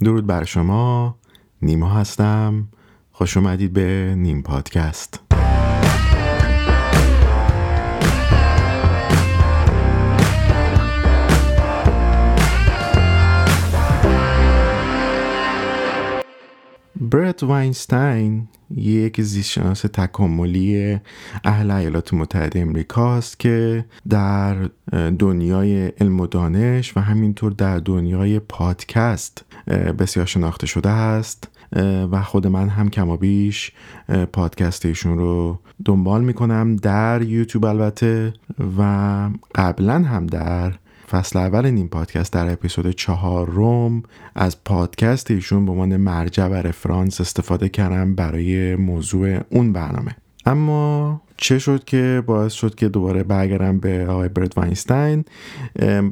درود 0.00 0.26
بر 0.26 0.44
شما. 0.44 1.16
نیما 1.62 1.88
هستم. 1.88 2.68
خوش 3.12 3.36
اومدید 3.36 3.72
به 3.72 4.14
نیم 4.16 4.42
پادکست. 4.42 5.20
برت 17.00 17.42
واینستین 17.42 18.48
یک 18.70 19.22
زیستشناس 19.22 19.80
تکاملی 19.80 20.98
اهل 21.44 21.70
ایالات 21.70 22.14
متحده 22.14 22.60
امریکاست 22.60 23.40
که 23.40 23.84
در 24.08 24.68
دنیای 25.18 25.86
علم 25.86 26.20
و 26.20 26.26
دانش 26.26 26.96
و 26.96 27.00
همینطور 27.00 27.52
در 27.52 27.78
دنیای 27.78 28.38
پادکست 28.38 29.44
بسیار 29.98 30.26
شناخته 30.26 30.66
شده 30.66 30.88
است. 30.88 31.48
و 32.10 32.22
خود 32.22 32.46
من 32.46 32.68
هم 32.68 32.90
کم 32.90 33.08
و 33.08 33.16
بیش 33.16 33.72
پادکست 34.32 34.86
ایشون 34.86 35.18
رو 35.18 35.58
دنبال 35.84 36.24
می‌کنم 36.24 36.76
در 36.76 37.22
یوتیوب 37.22 37.64
البته 37.64 38.32
و 38.78 39.30
قبلا 39.54 39.94
هم 39.94 40.26
در 40.26 40.72
فصل 41.10 41.38
اول 41.38 41.66
این 41.66 41.88
پادکست 41.88 42.32
در 42.32 42.52
اپیزود 42.52 42.90
چهار 42.90 43.50
روم 43.50 44.02
از 44.34 44.64
پادکست 44.64 45.30
ایشون 45.30 45.66
به 45.66 45.72
عنوان 45.72 45.96
مرجع 45.96 46.46
و 46.46 46.54
رفرانس 46.54 47.20
استفاده 47.20 47.68
کردم 47.68 48.14
برای 48.14 48.76
موضوع 48.76 49.40
اون 49.50 49.72
برنامه. 49.72 50.16
اما 50.46 51.20
چه 51.44 51.58
شد 51.58 51.84
که 51.84 52.22
باعث 52.26 52.52
شد 52.52 52.74
که 52.74 52.88
دوباره 52.88 53.22
برگردم 53.22 53.78
به 53.78 54.06
آقای 54.06 54.28
برد 54.28 54.58
واینستین؟ 54.58 55.24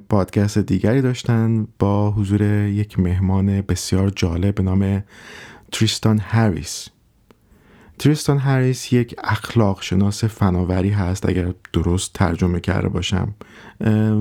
پادکست 0.08 0.58
دیگری 0.58 1.02
داشتن 1.02 1.66
با 1.78 2.10
حضور 2.10 2.42
یک 2.68 2.98
مهمان 2.98 3.60
بسیار 3.60 4.10
جالب 4.10 4.54
به 4.54 4.62
نام 4.62 5.04
تریستان 5.72 6.18
هریس. 6.18 6.88
تریستان 7.98 8.38
هریس 8.38 8.92
یک 8.92 9.14
اخلاق 9.24 9.82
شناس 9.82 10.24
فناوری 10.24 10.90
هست 10.90 11.28
اگر 11.28 11.54
درست 11.72 12.12
ترجمه 12.12 12.60
کرده 12.60 12.88
باشم. 12.88 13.34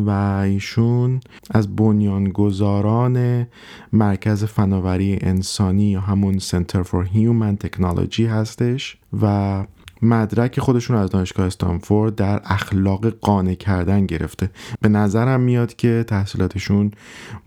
و 0.06 0.10
ایشون 0.46 1.20
از 1.50 1.76
بنیانگذاران 1.76 3.48
مرکز 3.94 4.44
فناوری 4.44 5.18
انسانی 5.22 5.92
یا 5.92 6.02
همون 6.02 6.40
Center 6.40 6.84
for 6.84 7.06
Human 7.16 7.68
Technology 7.68 8.20
هستش 8.22 8.98
و 9.22 9.66
مدرک 10.02 10.60
خودشون 10.60 10.98
از 10.98 11.10
دانشگاه 11.10 11.46
استانفورد 11.46 12.16
در 12.16 12.42
اخلاق 12.46 13.08
قانع 13.10 13.54
کردن 13.54 14.06
گرفته. 14.06 14.50
به 14.82 14.90
نظرم 14.90 15.42
میاد 15.42 15.76
که 15.76 16.06
تحصیلاتشون 16.08 16.92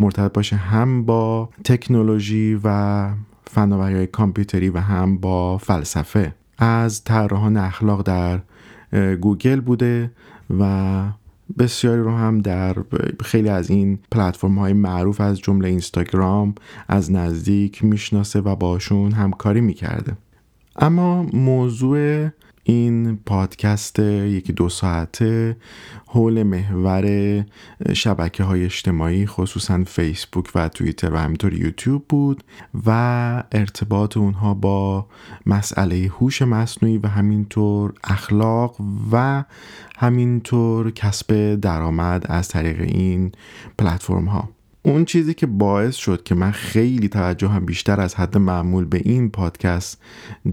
مرتبط 0.00 0.32
باشه 0.32 0.56
هم 0.56 1.04
با 1.04 1.48
تکنولوژی 1.64 2.60
و 2.64 3.08
فناوری 3.46 4.06
کامپیوتری 4.06 4.68
و 4.68 4.78
هم 4.78 5.18
با 5.18 5.58
فلسفه. 5.58 6.34
از 6.58 7.04
طراحان 7.04 7.56
اخلاق 7.56 8.02
در 8.02 8.40
گوگل 9.16 9.60
بوده 9.60 10.10
و 10.58 11.02
بسیاری 11.58 12.02
رو 12.02 12.16
هم 12.16 12.38
در 12.38 12.76
خیلی 13.24 13.48
از 13.48 13.70
این 13.70 13.98
پلتفرم 14.10 14.58
های 14.58 14.72
معروف 14.72 15.20
از 15.20 15.40
جمله 15.40 15.68
اینستاگرام 15.68 16.54
از 16.88 17.12
نزدیک 17.12 17.84
می‌شناسه 17.84 18.40
و 18.40 18.56
باشون 18.56 19.12
همکاری 19.12 19.60
می‌کرده. 19.60 20.12
اما 20.76 21.22
موضوع 21.22 22.28
این 22.64 23.16
پادکست 23.16 23.98
یکی 23.98 24.52
دو 24.52 24.68
ساعته 24.68 25.56
حول 26.06 26.42
محور 26.42 27.04
شبکه 27.92 28.44
های 28.44 28.64
اجتماعی 28.64 29.26
خصوصا 29.26 29.84
فیسبوک 29.84 30.50
و 30.54 30.68
توییتر 30.68 31.12
و 31.12 31.16
همینطور 31.16 31.54
یوتیوب 31.54 32.04
بود 32.08 32.44
و 32.86 32.90
ارتباط 33.52 34.16
اونها 34.16 34.54
با 34.54 35.06
مسئله 35.46 36.06
هوش 36.06 36.42
مصنوعی 36.42 36.98
و 36.98 37.06
همینطور 37.06 37.92
اخلاق 38.04 38.76
و 39.12 39.44
همینطور 39.98 40.90
کسب 40.90 41.54
درآمد 41.54 42.26
از 42.28 42.48
طریق 42.48 42.80
این 42.80 43.32
پلتفرم 43.78 44.24
ها 44.24 44.53
اون 44.86 45.04
چیزی 45.04 45.34
که 45.34 45.46
باعث 45.46 45.94
شد 45.94 46.22
که 46.22 46.34
من 46.34 46.50
خیلی 46.50 47.08
توجه 47.08 47.48
هم 47.48 47.66
بیشتر 47.66 48.00
از 48.00 48.14
حد 48.14 48.38
معمول 48.38 48.84
به 48.84 49.00
این 49.04 49.30
پادکست 49.30 50.02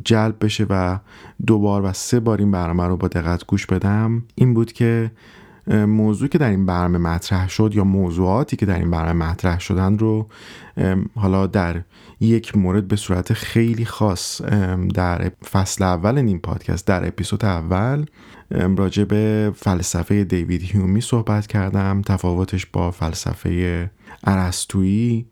جلب 0.04 0.36
بشه 0.42 0.66
و 0.70 1.00
دوبار 1.46 1.86
و 1.86 1.94
سه 1.94 2.20
بار 2.20 2.38
این 2.38 2.52
برنامه 2.52 2.88
رو 2.88 2.98
با 2.98 3.08
دقت 3.08 3.46
گوش 3.46 3.66
بدم 3.66 4.24
این 4.36 4.54
بود 4.54 4.74
که 4.74 5.12
موضوعی 5.68 6.30
که 6.30 6.38
در 6.38 6.50
این 6.50 6.66
برنامه 6.66 6.98
مطرح 6.98 7.50
شد 7.50 7.72
یا 7.76 7.84
موضوعاتی 7.84 8.56
که 8.56 8.66
در 8.66 8.80
این 8.80 8.92
برنامه 8.92 9.26
مطرح 9.26 9.60
شدن 9.60 9.98
رو 9.98 10.28
حالا 11.16 11.48
در 11.48 11.82
یک 12.20 12.58
مورد 12.58 12.88
به 12.88 12.96
صورت 12.96 13.34
خیلی 13.34 13.86
خاص 13.86 14.42
در 14.94 15.32
فصل 15.52 15.84
اول 15.84 16.18
این 16.18 16.40
پادکست 16.40 16.88
در 16.88 17.08
اپیزود 17.08 17.46
اول 17.46 18.06
راجع 18.52 19.04
به 19.04 19.52
فلسفه 19.56 20.24
دیوید 20.24 20.62
هیومی 20.62 21.02
صحبت 21.02 21.48
کردم 21.48 22.02
تفاوتش 22.02 22.66
با 22.66 22.92
فلسفه 22.92 23.90
عرستویی 24.24 25.26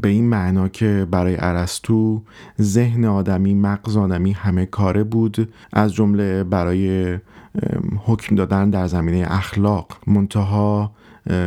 به 0.00 0.08
این 0.08 0.28
معنا 0.28 0.68
که 0.68 1.06
برای 1.10 1.34
عرستو 1.34 2.22
ذهن 2.60 3.04
آدمی 3.04 3.54
مغز 3.54 3.96
آدمی 3.96 4.32
همه 4.32 4.66
کاره 4.66 5.04
بود 5.04 5.52
از 5.72 5.94
جمله 5.94 6.44
برای 6.44 7.18
حکم 8.04 8.36
دادن 8.36 8.70
در 8.70 8.86
زمینه 8.86 9.26
اخلاق. 9.30 9.98
منتها 10.06 10.92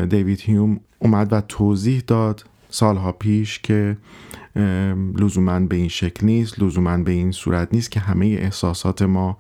دیوید 0.10 0.40
هیوم 0.42 0.80
اومد 1.00 1.34
و 1.34 1.42
توضیح 1.42 2.04
داد 2.08 2.46
سالها 2.70 3.12
پیش 3.12 3.60
که 3.60 3.98
لزوما 5.16 5.60
به 5.60 5.76
این 5.76 5.88
شکل 5.88 6.26
نیست 6.26 6.60
لزوما 6.60 6.98
به 6.98 7.12
این 7.12 7.32
صورت 7.32 7.68
نیست 7.74 7.92
که 7.92 8.00
همه 8.00 8.26
احساسات 8.26 9.02
ما 9.02 9.38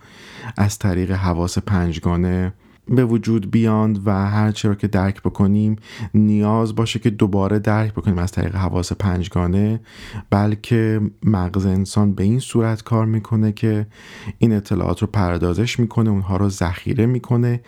از 0.58 0.80
طریق 0.80 1.12
حواس 1.12 1.58
پنجگانه 1.58 2.54
به 2.92 3.06
وجود 3.06 3.52
بیاند 3.52 4.08
و 4.08 4.12
هر 4.12 4.52
چرا 4.52 4.76
که 4.76 4.88
درک 4.88 5.22
بکنیم 5.22 5.76
نیاز 6.14 6.76
باشه 6.76 7.00
که 7.00 7.10
دوباره 7.10 7.60
درک 7.60 7.94
بکنیم 7.94 8.18
از 8.18 8.32
طریق 8.32 8.56
حواس 8.56 8.94
پنجگانه 8.94 9.80
بلکه 10.30 11.02
مغز 11.24 11.66
انسان 11.66 12.14
به 12.14 12.24
این 12.24 12.40
صورت 12.40 12.84
کار 12.84 13.06
می‌کنه 13.06 13.52
که 13.52 13.88
این 14.38 14.54
اطلاعات 14.54 15.02
رو 15.02 15.08
پردازش 15.08 15.80
می‌کنه 15.80 16.10
اونها 16.10 16.38
رو 16.38 16.50
ذخیره 16.50 17.06
می‌کنه. 17.06 17.62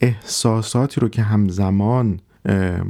احساساتی 0.00 1.00
رو 1.00 1.08
که 1.08 1.22
همزمان 1.22 2.20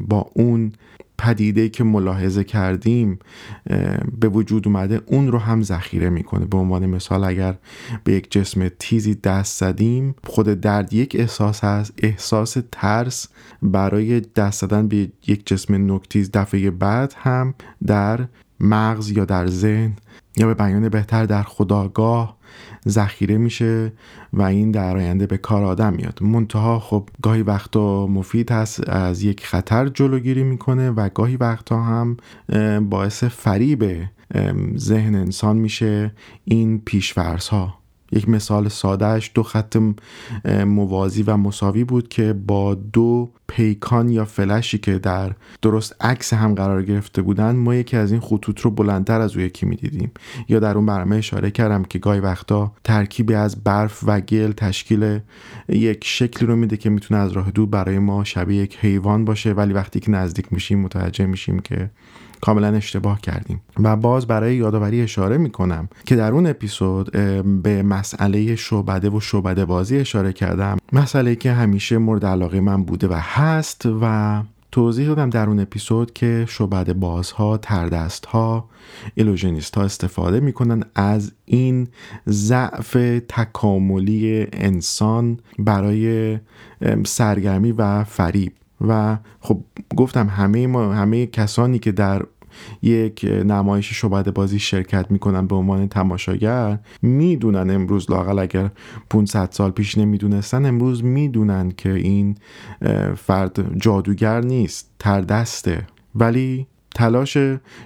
با 0.08 0.30
اون 0.34 0.72
پدیده 1.18 1.68
که 1.68 1.84
ملاحظه 1.84 2.44
کردیم 2.44 3.18
به 4.20 4.28
وجود 4.28 4.66
اومده 4.68 5.00
اون 5.06 5.32
رو 5.32 5.38
هم 5.38 5.62
ذخیره 5.62 6.10
می‌کنه. 6.10 6.46
به 6.46 6.56
عنوان 6.56 6.86
مثال 6.86 7.24
اگر 7.24 7.54
به 8.04 8.12
یک 8.12 8.30
جسم 8.30 8.68
تیزی 8.68 9.14
دست 9.14 9.60
زدیم 9.60 10.14
خود 10.24 10.46
درد 10.46 10.92
یک 10.92 11.16
احساس 11.18 11.64
هست 11.64 11.92
احساس 11.98 12.56
ترس 12.72 13.28
برای 13.62 14.20
دست 14.20 14.60
زدن 14.60 14.88
به 14.88 14.96
یک 15.26 15.46
جسم 15.46 15.92
نکتیز 15.92 16.30
دفعه 16.32 16.70
بعد 16.70 17.14
هم 17.16 17.54
در 17.86 18.20
مغز 18.60 19.10
یا 19.10 19.24
در 19.24 19.46
ذهن 19.46 19.92
یا 20.38 20.46
به 20.46 20.54
بیان 20.54 20.88
بهتر 20.88 21.24
در 21.26 21.42
خداگاه 21.42 22.36
ذخیره 22.88 23.38
میشه 23.38 23.92
و 24.32 24.42
این 24.42 24.70
در 24.70 24.96
آینده 24.96 25.26
به 25.26 25.38
کار 25.38 25.64
آدم 25.64 25.92
میاد. 25.92 26.18
منتها 26.22 26.78
خب 26.78 27.08
گاهی 27.22 27.42
وقتا 27.42 28.06
مفید 28.06 28.52
هست 28.52 28.88
از 28.88 29.22
یک 29.22 29.46
خطر 29.46 29.88
جلوگیری 29.88 30.42
می‌کنه 30.42 30.90
و 30.90 31.08
گاهی 31.08 31.36
وقتا 31.36 31.82
هم 31.82 32.16
باعث 32.80 33.24
فریب 33.24 34.08
ذهن 34.76 35.14
انسان 35.14 35.56
میشه 35.56 36.12
این 36.44 36.82
پیشورس 36.84 37.48
ها 37.48 37.78
یک 38.12 38.28
مثال 38.28 38.68
سادهش 38.68 39.30
دو 39.34 39.42
خط 39.42 39.78
موازی 40.66 41.22
و 41.22 41.36
مساوی 41.36 41.84
بود 41.84 42.08
که 42.08 42.32
با 42.32 42.74
دو 42.74 43.30
پیکان 43.48 44.08
یا 44.08 44.24
فلشی 44.24 44.78
که 44.78 44.98
در 44.98 45.32
درست 45.62 45.96
عکس 46.00 46.32
هم 46.32 46.54
قرار 46.54 46.82
گرفته 46.82 47.22
بودن 47.22 47.56
ما 47.56 47.74
یکی 47.74 47.96
از 47.96 48.12
این 48.12 48.20
خطوط 48.20 48.60
رو 48.60 48.70
بلندتر 48.70 49.20
از 49.20 49.36
او 49.36 49.42
یکی 49.42 49.66
می‌دیدیم. 49.66 50.10
یا 50.48 50.58
در 50.60 50.76
اون 50.76 50.86
برنامه 50.86 51.16
اشاره 51.16 51.50
کردم 51.50 51.84
که 51.84 51.98
گاهی 51.98 52.20
وقتا 52.20 52.72
ترکیبی 52.84 53.34
از 53.34 53.64
برف 53.64 54.04
و 54.06 54.20
گل 54.20 54.52
تشکیل 54.52 55.18
یک 55.68 56.04
شکلی 56.04 56.46
رو 56.46 56.56
میده 56.56 56.76
که 56.76 56.90
می‌تونه 56.90 57.20
از 57.20 57.32
راه 57.32 57.50
دور 57.50 57.68
برای 57.68 57.98
ما 57.98 58.24
شبیه 58.24 58.62
یک 58.62 58.78
حیوان 58.80 59.24
باشه 59.24 59.52
ولی 59.52 59.72
وقتی 59.72 60.00
که 60.00 60.10
نزدیک 60.10 60.52
میشیم 60.52 60.80
متوجه 60.80 61.26
میشیم 61.26 61.58
که 61.58 61.90
کاملا 62.40 62.68
اشتباه 62.68 63.20
کردیم. 63.20 63.60
و 63.82 63.96
باز 63.96 64.26
برای 64.26 64.56
یادآوری 64.56 65.02
اشاره 65.02 65.38
می‌کنم 65.38 65.88
که 66.06 66.16
در 66.16 66.32
اون 66.32 66.46
اپیزود 66.46 67.10
به 67.62 67.82
مسئله 67.82 68.56
شعبده 68.56 69.10
و 69.10 69.20
شعبده 69.20 69.64
بازی 69.64 69.98
اشاره 69.98 70.32
کردم. 70.32 70.76
مسئله 70.92 71.34
که 71.34 71.52
همیشه 71.52 71.98
مورد 71.98 72.26
علاقه 72.26 72.60
من 72.60 72.84
بوده 72.84 73.08
و 73.08 73.14
هست 73.14 73.88
و 74.02 74.42
توضیح 74.72 75.06
دادم 75.06 75.30
در 75.30 75.46
اون 75.46 75.60
اپیزود 75.60 76.12
که 76.12 76.44
شعبده 76.48 76.92
بازها 76.92 77.56
تردست 77.56 78.26
ها 78.26 78.68
ایلوژنیست 79.14 79.76
ها 79.76 79.84
استفاده 79.84 80.40
می‌کنن 80.40 80.82
از 80.94 81.32
این 81.44 81.88
ضعف 82.28 82.92
تکاملی 83.28 84.46
انسان 84.52 85.38
برای 85.58 86.38
سرگرمی 87.06 87.72
و 87.72 88.04
فریب. 88.04 88.52
و 88.88 89.18
خب 89.40 89.60
گفتم 89.96 90.28
همه 90.28 90.66
ما 90.66 90.92
همه 90.92 91.26
کسانی 91.26 91.78
که 91.78 91.92
در 91.92 92.22
یک 92.82 93.24
نمایش 93.44 93.92
شعبده 93.92 94.30
بازی 94.30 94.58
شرکت 94.58 95.10
می‌کنن 95.10 95.46
به 95.46 95.54
عنوان 95.54 95.88
تماشاگر 95.88 96.78
می‌دونن 97.02 97.70
امروز 97.70 98.10
لاقل 98.10 98.38
اگر 98.38 98.70
500 99.10 99.48
سال 99.52 99.70
پیش 99.70 99.98
نمی‌دونستن 99.98 100.66
امروز 100.66 101.04
می‌دونن 101.04 101.70
که 101.76 101.92
این 101.92 102.34
فرد 103.16 103.78
جادوگر 103.78 104.40
نیست 104.40 104.90
تردسته. 104.98 105.86
ولی 106.14 106.66
تلاش 106.94 107.38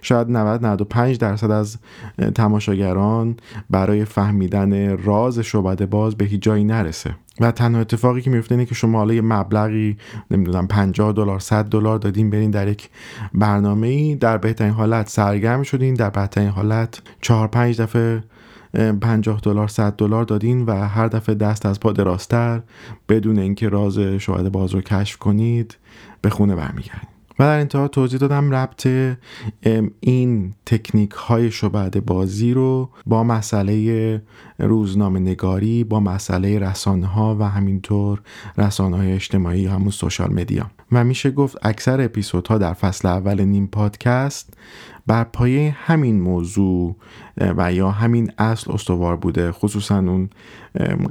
شاید 0.03 0.31
90 0.31 0.67
95 0.67 1.19
درصد 1.19 1.51
از 1.51 1.79
تماشاگران 2.35 3.37
برای 3.71 4.05
فهمیدن 4.05 4.97
راز 4.97 5.39
شعبده 5.39 5.87
باز 5.87 6.17
به 6.17 6.25
هیچ 6.25 6.43
جایی 6.43 6.65
نرسه. 6.65 7.15
و 7.41 7.51
تنها 7.51 7.81
اتفاقی 7.81 8.21
که 8.21 8.31
میفته 8.31 8.55
اینه 8.55 8.65
که 8.65 8.75
شما 8.75 8.99
حالا 8.99 9.15
یه 9.15 9.21
مبلغی 9.21 9.97
نمی‌دونم 10.31 10.67
50 10.67 11.13
دلار 11.13 11.39
100 11.39 11.65
دلار 11.65 11.99
دادین 11.99 12.31
برین 12.31 12.51
در 12.51 12.69
یک 12.69 12.91
برنامه 13.35 13.87
ای 13.87 14.15
در 14.15 14.39
بهترین 14.39 14.73
حالت 14.73 15.09
سرگرم 15.09 15.63
شدین 15.63 15.95
در 15.95 16.11
بدترین 16.11 16.49
حالت 16.49 17.03
4 17.21 17.49
5 17.49 17.81
دفعه 17.81 18.25
50 19.01 19.41
دلار 19.41 19.69
100 19.69 19.93
دلار 19.97 20.25
دادین 20.25 20.65
و 20.65 20.89
هر 20.89 21.09
دفعه 21.09 21.35
دست 21.35 21.67
از 21.67 21.81
پا 21.81 21.93
دراستر 21.93 22.63
بدون 23.09 23.39
اینکه 23.39 23.69
راز 23.69 23.99
شاهد 23.99 24.53
باز 24.53 24.75
رو 24.75 24.81
کشف 24.81 25.17
کنید 25.19 25.77
به 26.23 26.31
خونه 26.31 26.57
برمیگردید 26.57 27.12
و 27.39 27.45
در 27.45 27.59
انتها 27.59 27.89
توضیح 27.89 28.21
دادم 28.21 28.51
ربط 28.51 28.89
این 30.01 30.55
تکنیک 30.67 31.11
های 31.11 31.51
شبهد 31.51 32.05
بازی 32.05 32.55
رو 32.55 32.91
با 33.07 33.25
مسئله 33.25 34.23
روزنامه 34.59 35.21
نگاری 35.21 35.85
با 35.85 36.01
مسئله 36.01 36.59
رسانه 36.59 37.07
ها 37.07 37.37
و 37.41 37.49
همینطور 37.49 38.21
رسانه 38.59 38.97
های 38.97 39.13
اجتماعی 39.13 39.67
همون 39.67 39.91
سوشال 39.91 40.33
مدیا 40.33 40.71
و 40.93 41.05
میشه 41.05 41.31
گفت 41.31 41.57
اکثر 41.63 42.01
اپیزودها 42.01 42.59
در 42.59 42.73
فصل 42.73 43.09
اول 43.09 43.41
نیم 43.41 43.67
پادکست 43.67 44.55
بر 45.07 45.25
پایه 45.25 45.77
همین 45.79 46.21
موضوع 46.21 46.97
و 47.39 47.73
یا 47.73 47.91
همین 47.91 48.33
اصل 48.39 48.73
استوار 48.73 49.17
بوده. 49.17 49.53
خصوصا 49.53 49.99
اون 49.99 50.29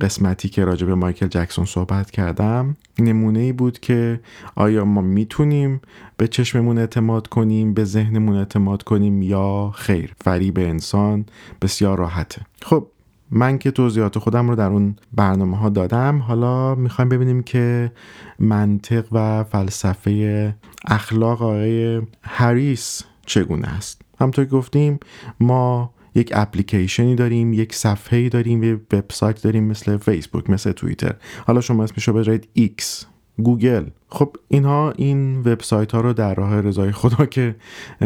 قسمتی 0.01 0.49
که 0.49 0.65
راجع 0.65 0.87
به 0.87 0.95
مایکل 0.95 1.27
جکسون 1.27 1.65
صحبت 1.65 2.11
کردم 2.11 2.77
نمونه 2.99 3.39
ای 3.39 3.51
بود 3.51 3.79
که 3.79 4.19
آیا 4.55 4.85
ما 4.85 5.01
می‌تونیم 5.01 5.81
به 6.17 6.27
چشممون 6.27 6.77
اعتماد 6.77 7.27
کنیم 7.27 7.73
به 7.73 7.83
ذهنمون 7.83 8.35
اعتماد 8.35 8.83
کنیم 8.83 9.21
یا 9.21 9.71
خیر؟ 9.75 10.13
فریب 10.23 10.59
انسان 10.59 11.25
بسیار 11.61 11.97
راحته. 11.97 12.41
خب 12.61 12.87
من 13.31 13.57
که 13.57 13.71
توضیحات 13.71 14.19
خودم 14.19 14.49
رو 14.49 14.55
در 14.55 14.69
اون 14.69 14.95
برنامه 15.13 15.57
ها 15.57 15.69
دادم. 15.69 16.17
حالا 16.17 16.75
می‌خوایم 16.75 17.09
ببینیم 17.09 17.43
که 17.43 17.91
منطق 18.39 19.05
و 19.11 19.43
فلسفه 19.43 20.55
اخلاق 20.85 21.41
آقای 21.41 22.01
هریس 22.23 23.03
چگونه 23.25 23.67
است؟ 23.67 24.01
همطور 24.19 24.45
گفتیم 24.45 24.99
ما 25.39 25.93
یک 26.15 26.31
اپلیکیشنی 26.35 27.15
داریم 27.15 27.53
یک 27.53 27.75
صفحه 27.75 28.29
داریم 28.29 28.63
یه 28.63 28.73
وبسایت 28.73 29.43
داریم 29.43 29.63
مثل 29.63 29.97
فیسبوک 29.97 30.49
مثل 30.49 30.71
توییتر 30.71 31.15
حالا 31.47 31.61
شما 31.61 31.83
اسمش 31.83 32.07
رو 32.07 32.13
بذارید 32.13 32.47
X 32.57 33.05
گوگل. 33.37 33.85
خب 34.07 34.35
اینها 34.47 34.91
این 34.91 35.39
وبسایت 35.39 35.91
ها 35.91 36.01
رو 36.01 36.13
در 36.13 36.35
راه 36.35 36.61
رضای 36.61 36.91
خدا 36.91 37.25
که 37.35 37.55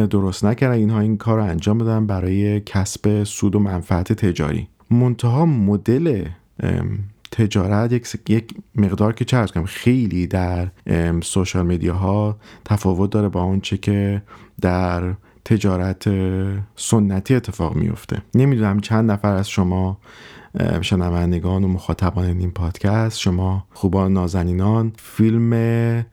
درست 0.09 0.45
نکردن 0.45 0.75
اینها 0.75 1.00
این 1.00 1.17
کار 1.17 1.38
رو 1.38 1.44
انجام 1.44 1.77
بدن 1.77 2.07
برای 2.07 2.62
کسب 2.62 3.23
سود 3.23 3.56
و 3.56 3.59
منفعت 3.59 4.13
تجاری. 4.13 4.67
منتها 4.91 5.45
مدل 5.45 6.25
تجارت 7.37 7.91
یک, 7.91 8.29
یک 8.29 8.53
مقدار 8.75 9.13
که 9.13 9.25
چه 9.25 9.45
کنم 9.47 9.65
خیلی 9.65 10.27
در 10.27 10.67
سوشال 11.23 11.65
میدیا 11.65 11.93
ها 11.93 12.37
تفاوت 12.65 13.09
داره 13.09 13.29
با 13.29 13.43
آنچه 13.43 13.77
که 13.77 14.21
در 14.61 15.13
تجارت 15.45 16.09
سنتی 16.75 17.35
اتفاق 17.35 17.75
میفته. 17.75 18.21
نمی‌دونم 18.35 18.79
چند 18.79 19.11
نفر 19.11 19.35
از 19.35 19.49
شما 19.49 19.97
شنوندگان 20.81 21.63
و 21.63 21.67
مخاطبان 21.67 22.25
این 22.25 22.51
پادکست 22.51 23.19
شما 23.19 23.65
خوبان 23.73 24.13
نازنینان 24.13 24.93
فیلم 24.97 26.05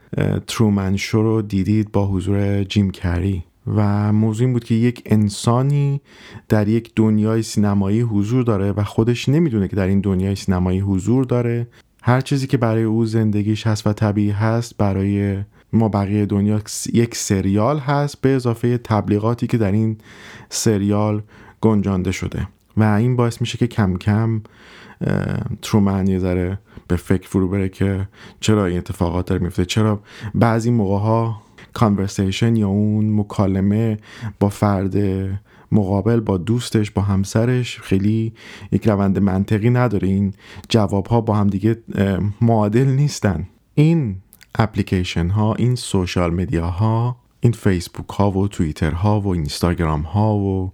ترومن 0.47 0.97
شو 0.97 1.23
رو 1.23 1.43
دیدید 1.43 1.93
با 1.93 2.07
حضور 2.07 2.65
جیم 2.65 2.91
کری. 2.91 3.45
و 3.67 4.13
موضوع 4.13 4.45
این 4.45 4.53
بود 4.53 4.65
که 4.65 4.75
یک 4.75 5.03
انسانی 5.07 6.01
در 6.49 6.69
یک 6.69 6.93
دنیای 6.97 7.43
سینمایی 7.43 8.01
حضور 8.01 8.45
داره 8.45 8.73
و 8.73 8.85
خودش 8.85 9.29
نمی‌دونه 9.29 9.69
که 9.69 9.77
در 9.77 9.87
این 9.87 10.01
دنیای 10.01 10.35
سینمایی 10.35 10.81
حضور 10.81 11.25
داره. 11.25 11.67
هر 12.03 12.21
چیزی 12.21 12.47
که 12.47 12.57
برای 12.57 12.83
او 12.83 13.07
زندگیش 13.07 13.67
هست 13.67 13.87
و 13.87 13.93
طبیعی 13.93 14.31
هست 14.31 14.77
برای 14.77 15.39
ما 15.73 15.89
بقیه 15.89 16.27
دنیا 16.27 16.61
یک 16.93 17.15
سریال 17.15 17.79
هست 17.79 18.21
به 18.21 18.29
اضافه 18.29 18.79
تبلیغاتی 18.79 19.47
که 19.47 19.59
در 19.59 19.73
این 19.73 19.99
سریال 20.49 21.23
گنجانده 21.61 22.13
شده. 22.13 22.49
و 22.77 22.83
این 22.83 23.17
باعث 23.17 23.41
میشه 23.41 23.59
که 23.59 23.67
کم 23.67 23.97
کم 23.97 24.43
ترومن 25.63 26.07
یه 26.07 26.19
ذره 26.19 26.59
به 26.89 26.97
فکر 26.97 27.29
فرو 27.29 27.49
بره 27.49 27.69
که 27.69 28.09
چرا 28.41 28.67
این 28.67 28.79
اتفاقات 28.79 29.27
داره 29.27 29.43
میفته 29.43 29.65
چرا 29.65 30.01
بعضی 30.35 30.71
موقع 30.71 30.99
ها 30.99 31.43
conversation 31.73 32.57
یا 32.57 32.69
اون 32.69 33.21
مکالمه 33.21 33.99
با 34.41 34.49
فرد 34.49 34.97
مقابل 35.73 36.21
با 36.21 36.39
دوستش 36.39 36.91
با 36.91 37.03
همسرش 37.03 37.81
خیلی 37.81 38.33
یک 38.73 38.89
روند 38.89 39.19
منطقی 39.19 39.71
نداره. 39.71 40.09
این 40.09 40.35
جواب 40.69 41.07
ها 41.07 41.21
با 41.21 41.37
هم 41.37 41.47
دیگه 41.47 41.77
معادل 42.41 42.87
نیستن. 42.87 43.49
این 43.75 44.17
اپلیکیشن 44.55 45.29
ها 45.29 45.55
این 45.55 45.75
social 45.75 46.35
media 46.35 46.67
ها 46.67 47.17
این 47.41 47.53
فیسبوک 47.53 48.09
ها 48.09 48.31
و 48.31 48.49
توییتر 48.49 48.91
ها 48.91 49.21
و 49.21 49.29
اینستاگرام 49.29 50.03
ها 50.03 50.37
و 50.37 50.73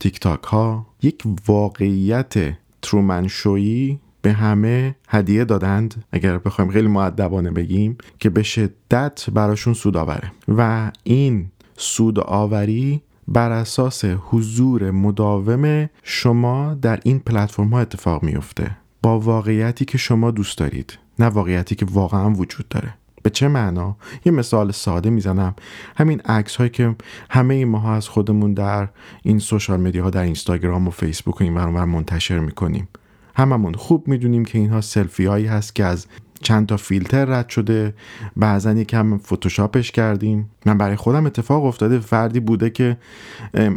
تیک 0.00 0.20
تاک 0.20 0.42
ها 0.42 0.86
یک 1.02 1.22
واقعیت 1.46 2.34
Truman 2.82 3.40
Show 3.40 3.79
یی 3.79 3.98
به 4.24 4.32
همه 4.32 4.96
هدیه 5.08 5.44
دادند 5.44 6.04
اگر 6.12 6.38
بخوایم 6.38 6.70
خیلی 6.70 6.88
مؤدبانه 6.88 7.50
بگیم 7.50 7.98
که 8.18 8.30
به 8.30 8.42
شدت 8.42 9.30
براشون 9.30 9.74
سود 9.74 9.96
آوره 9.96 10.32
و 10.48 10.90
این 11.02 11.46
سود 11.76 12.20
آوری 12.20 13.02
بر 13.28 13.50
اساس 13.50 14.04
حضور 14.04 14.90
مداوم 14.90 15.90
شما 16.02 16.74
در 16.82 17.00
این 17.02 17.18
پلتفرم 17.18 17.68
ها 17.68 17.80
اتفاق 17.80 18.22
میفته 18.22 18.70
با 19.02 19.20
واقعیتی 19.20 19.84
که 19.84 19.98
شما 19.98 20.30
دوست 20.30 20.58
دارید 20.58 20.98
نه 21.18 21.26
واقعیتی 21.26 21.74
که 21.74 21.86
واقعا 21.90 22.30
وجود 22.30 22.68
داره. 22.68 22.94
به 23.22 23.30
چه 23.30 23.48
معنا؟ 23.48 23.96
یه 24.24 24.32
مثال 24.32 24.72
ساده 24.72 25.10
می‌زنم. 25.10 25.54
همین 25.96 26.20
عکس 26.20 26.56
هایی 26.56 26.70
که 26.70 26.94
همه 27.30 27.64
ماها 27.64 27.94
از 27.94 28.08
خودمون 28.08 28.54
در 28.54 28.88
این 29.22 29.38
سوشال 29.38 29.80
مدیا 29.80 30.02
ها 30.04 30.10
در 30.10 30.22
اینستاگرام 30.22 30.88
و 30.88 30.90
فیسبوک 30.90 31.40
و 31.40 31.44
این 31.44 31.52
منتشر 31.84 32.38
می‌کنیم. 32.38 32.88
هممون 33.34 33.74
خوب 33.74 34.08
می‌دونیم 34.08 34.44
که 34.44 34.58
اینها 34.58 34.80
سلفی 34.80 35.24
هایی 35.24 35.46
هست 35.46 35.74
که 35.74 35.84
از 35.84 36.06
چند 36.42 36.66
تا 36.66 36.76
فیلتر 36.76 37.24
رد 37.24 37.48
شده. 37.48 37.94
بعضا 38.36 38.72
یکم 38.72 39.18
فتوشاپش 39.18 39.90
کردیم. 39.90 40.50
من 40.66 40.78
برای 40.78 40.96
خودم 40.96 41.26
اتفاق 41.26 41.64
افتاده. 41.64 41.98
فردی 41.98 42.40
بوده 42.40 42.70
که 42.70 42.96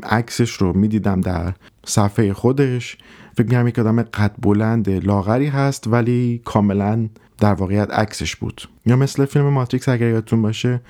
عکسش 0.04 0.52
رو 0.52 0.78
می‌دیدم 0.78 1.22
در 1.22 1.54
صفحه 1.86 2.34
خودش. 2.34 2.98
فکر 3.38 3.46
می‌کنم 3.46 3.68
یک 3.68 3.80
آدم 3.80 4.02
قد 4.02 4.32
بلند 4.42 4.90
لاغری 4.90 5.48
هست 5.48 5.88
ولی 5.88 6.42
کاملا 6.46 7.08
در 7.40 7.54
واقعیت 7.54 7.92
عکسش 7.92 8.36
بود. 8.36 8.62
یا 8.86 8.96
مثل 8.96 9.26
فیلم 9.26 9.50
ماتریکس 9.50 9.90
اگر 9.90 10.08
یادتون 10.10 10.42
باشه 10.42 10.82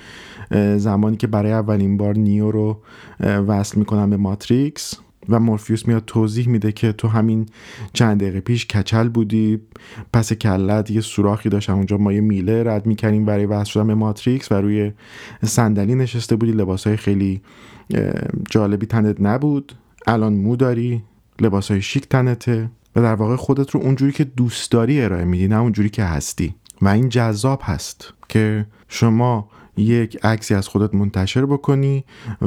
زمانی 0.77 1.17
که 1.17 1.27
برای 1.27 1.51
اولین 1.51 1.97
بار 1.97 2.15
نیو 2.15 2.51
رو 2.51 2.81
وصل 3.19 3.79
می‌کنن 3.79 4.09
به 4.09 4.17
ماتریکس. 4.17 4.93
و 5.29 5.39
مورفیوس 5.39 5.87
میاد 5.87 6.03
توضیح 6.07 6.49
میده 6.49 6.71
که 6.71 6.91
تو 6.91 7.07
همین 7.07 7.45
چند 7.93 8.21
دقیقه 8.21 8.39
پیش 8.39 8.65
کچل 8.65 9.09
بودی 9.09 9.59
پس 10.13 10.33
کلت 10.33 10.91
یه 10.91 11.01
سوراخی 11.01 11.49
داشت 11.49 11.69
اونجا 11.69 11.97
ما 11.97 12.13
یه 12.13 12.21
میله 12.21 12.63
رد 12.63 12.85
می‌کنیم 12.85 13.25
برای 13.25 13.45
وصل 13.45 13.71
شدن 13.71 13.87
به 13.87 13.95
ماتریکس 13.95 14.51
و 14.51 14.55
روی 14.55 14.91
صندلی 15.45 15.95
نشسته 15.95 16.35
بودی. 16.35 16.51
لباسهای 16.51 16.97
خیلی 16.97 17.41
جالبی 18.49 18.85
تنت 18.85 19.21
نبود. 19.21 19.73
الان 20.07 20.33
مو 20.33 20.55
داری 20.55 21.03
لباسهای 21.39 21.81
شیک 21.81 22.09
تنته 22.09 22.69
و 22.95 23.01
در 23.01 23.15
واقع 23.15 23.35
خودت 23.35 23.71
رو 23.71 23.81
اونجوری 23.81 24.11
که 24.11 24.23
دوست 24.23 24.71
داری 24.71 25.01
ارائه 25.01 25.25
میدی 25.25 25.47
نه 25.47 25.59
اونجوری 25.59 25.89
که 25.89 26.03
هستی. 26.03 26.55
و 26.81 26.87
این 26.87 27.09
جذاب 27.09 27.61
هست 27.63 28.13
که 28.29 28.65
شما 28.87 29.49
یک 29.77 30.25
عکسی 30.25 30.53
از 30.53 30.67
خودت 30.67 30.95
منتشر 30.95 31.45
بکنی 31.45 32.03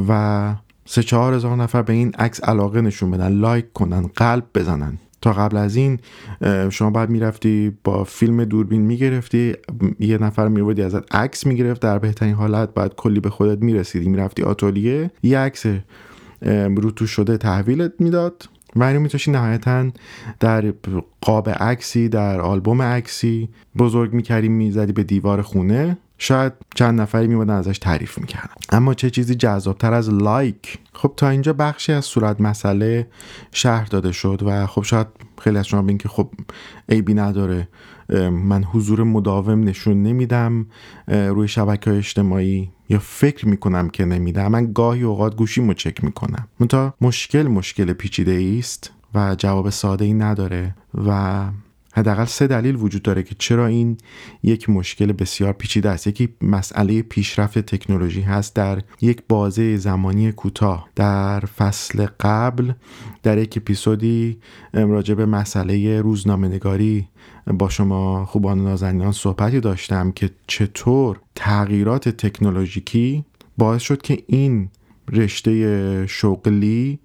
و 0.08 0.54
سه 0.92 1.02
چهار 1.02 1.34
هزار 1.34 1.56
نفر 1.56 1.82
به 1.82 1.92
این 1.92 2.12
عکس 2.18 2.44
علاقه 2.44 2.80
نشون 2.80 3.10
بدن 3.10 3.28
لایک 3.28 3.72
کنن 3.72 4.10
قلب 4.16 4.44
بزنن. 4.54 4.98
تا 5.22 5.32
قبل 5.32 5.56
از 5.56 5.76
این 5.76 5.98
شما 6.70 6.90
بعد 6.90 7.10
می‌رفتی 7.10 7.72
با 7.84 8.04
فیلم 8.04 8.44
دوربین 8.44 8.82
می‌گرفتی 8.82 9.54
یه 10.00 10.18
نفر 10.18 10.48
میوردی 10.48 10.82
ازت 10.82 11.14
عکس 11.14 11.46
می‌گرفت 11.46 11.82
در 11.82 11.98
بهترین 11.98 12.34
حالت 12.34 12.74
بعد 12.74 12.94
کلی 12.94 13.20
به 13.20 13.30
خودت 13.30 13.62
می‌رسیدی 13.62 14.08
می‌رفتی 14.08 14.42
آتولیه 14.42 15.10
یه 15.22 15.38
عکس 15.38 15.66
روتو 16.76 17.06
شده 17.06 17.36
تحویلت 17.36 17.92
می‌داد. 17.98 18.48
و 18.76 18.84
اینو 18.84 19.00
می‌تونی 19.00 19.38
نهایتا 19.38 19.90
در 20.40 20.72
قاب 21.20 21.48
عکسی 21.48 22.08
در 22.08 22.40
آلبوم 22.40 22.82
عکسی 22.82 23.48
بزرگ 23.78 24.12
می‌کردی 24.12 24.48
می‌زدی 24.48 24.92
به 24.92 25.02
دیوار 25.02 25.42
خونه. 25.42 25.98
شاید 26.22 26.52
چند 26.74 27.00
نفری 27.00 27.26
میبودن 27.26 27.54
ازش 27.54 27.78
تعریف 27.78 28.18
می‌کردن 28.18 28.54
اما 28.70 28.94
چه 28.94 29.10
چیزی 29.10 29.34
جذابتر 29.34 29.92
از 29.92 30.10
لایک؟ 30.10 30.78
خب 30.92 31.12
تا 31.16 31.28
اینجا 31.28 31.52
بخشی 31.52 31.92
از 31.92 32.04
صورت 32.04 32.40
مسئله 32.40 33.08
شهر 33.52 33.84
داده 33.84 34.12
شد 34.12 34.42
و 34.46 34.66
خب 34.66 34.82
شاید 34.82 35.06
خیلی 35.40 35.58
از 35.58 35.66
شما 35.66 35.82
بین 35.82 35.98
که 35.98 36.08
خب 36.08 36.30
عیبی 36.88 37.14
نداره. 37.14 37.68
من 38.30 38.64
حضور 38.64 39.02
مداوم 39.02 39.64
نشون 39.64 40.02
نمیدم 40.02 40.66
روی 41.06 41.48
شبکه 41.48 41.90
های 41.90 41.98
اجتماعی 41.98 42.72
یا 42.88 42.98
فکر 42.98 43.48
می‌کنم 43.48 43.90
که 43.90 44.04
نمیدم 44.04 44.48
من 44.48 44.72
گاهی 44.72 45.02
اوقات 45.02 45.36
گوشیمو 45.36 45.74
چک 45.74 46.04
می‌کنم. 46.04 46.48
منتها 46.60 46.94
مشکل 47.00 47.42
مشکل 47.42 47.92
پیچیده 47.92 48.56
است 48.58 48.92
و 49.14 49.34
جواب 49.38 49.70
ساده 49.70 50.04
ای 50.04 50.14
نداره 50.14 50.74
و 51.06 51.40
حداقل 51.92 52.24
سه 52.24 52.46
دلیل 52.46 52.76
وجود 52.76 53.02
داره 53.02 53.22
که 53.22 53.34
چرا 53.38 53.66
این 53.66 53.98
یک 54.42 54.70
مشکل 54.70 55.12
بسیار 55.12 55.52
پیچیده 55.52 55.90
است. 55.90 56.06
یکی 56.06 56.28
مسئله 56.42 57.02
پیشرفت 57.02 57.58
تکنولوژی 57.58 58.20
هست 58.20 58.54
در 58.54 58.82
یک 59.00 59.22
بازه 59.28 59.76
زمانی 59.76 60.32
کوتاه. 60.32 60.88
در 60.96 61.40
فصل 61.40 62.06
قبل 62.20 62.72
در 63.22 63.38
یک 63.38 63.56
اپیزودی 63.56 64.38
راجع 64.72 65.14
به 65.14 65.26
مسئله 65.26 66.00
روزنامه 66.00 66.48
نگاری 66.48 67.08
با 67.46 67.68
شما 67.68 68.26
خوبان 68.26 68.64
نازنینان 68.64 69.12
صحبتی 69.12 69.60
داشتم 69.60 70.12
که 70.12 70.30
چطور 70.46 71.20
تغییرات 71.34 72.08
تکنولوژیکی 72.08 73.24
باعث 73.58 73.82
شد 73.82 74.02
که 74.02 74.22
این 74.26 74.68
رشته 75.12 76.06
شغلی 76.06 76.98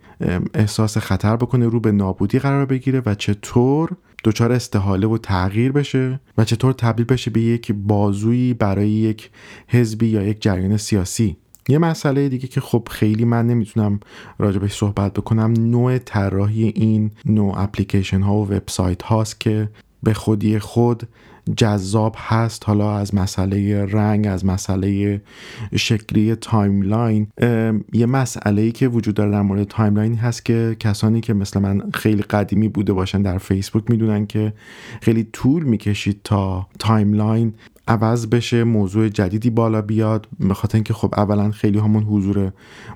احساس 0.53 0.97
خطر 0.97 1.35
بکنه 1.35 1.67
رو 1.67 1.79
به 1.79 1.91
نابودی 1.91 2.39
قرار 2.39 2.65
بگیره 2.65 3.01
و 3.05 3.15
چطور 3.15 3.97
دچار 4.25 4.51
استحاله 4.51 5.07
و 5.07 5.17
تغییر 5.17 5.71
بشه 5.71 6.19
و 6.37 6.45
چطور 6.45 6.73
تبدیل 6.73 7.05
بشه 7.05 7.31
به 7.31 7.41
یک 7.41 7.71
بازویی 7.71 8.53
برای 8.53 8.89
یک 8.89 9.29
حزبی 9.67 10.07
یا 10.07 10.23
یک 10.23 10.41
جریان 10.41 10.77
سیاسی. 10.77 11.37
یه 11.69 11.77
مسئله 11.77 12.29
دیگه 12.29 12.47
که 12.47 12.61
خب 12.61 12.87
خیلی 12.91 13.25
من 13.25 13.47
نمی‌تونم 13.47 13.99
راجبش 14.37 14.73
صحبت 14.73 15.13
بکنم 15.13 15.53
نوع 15.57 15.97
طراحی 15.97 16.73
این 16.75 17.11
نوع 17.25 17.59
اپلیکیشن 17.59 18.21
ها 18.21 18.35
و 18.35 18.47
وبسایت 18.47 19.03
هاست 19.03 19.39
که 19.39 19.69
به 20.05 20.13
خودی 20.13 20.59
خود 20.59 21.03
جذاب 21.57 22.15
هست. 22.17 22.63
حالا 22.65 22.97
از 22.97 23.15
مسئله 23.15 23.85
رنگ 23.85 24.27
از 24.27 24.45
مسئله 24.45 25.21
شکلی 25.75 26.35
timeline 26.35 27.27
یه 27.93 28.05
مسئله 28.05 28.61
ای 28.61 28.71
که 28.71 28.87
وجود 28.87 29.15
داره 29.15 29.31
در 29.31 29.41
مورد 29.41 29.63
timeline 29.63 30.15
هست 30.15 30.45
که 30.45 30.75
کسانی 30.79 31.21
که 31.21 31.33
مثل 31.33 31.59
من 31.59 31.91
خیلی 31.93 32.21
قدیمی 32.21 32.67
بوده 32.67 32.93
باشن 32.93 33.21
در 33.21 33.37
فیسبوک 33.37 33.83
می‌دونن 33.89 34.25
که 34.25 34.53
خیلی 35.01 35.23
طول 35.33 35.63
می‌کشید 35.63 36.19
تا 36.23 36.67
timeline 36.79 37.53
عوض 37.87 38.27
بشه 38.27 38.63
موضوع 38.63 39.09
جدیدی 39.09 39.49
بالا 39.49 39.81
بیاد. 39.81 40.27
به 40.39 40.55
اینکه 40.73 40.93
خب 40.93 41.13
اولا 41.17 41.51
خیلی 41.51 41.79
همون 41.79 42.03
حضور 42.03 42.51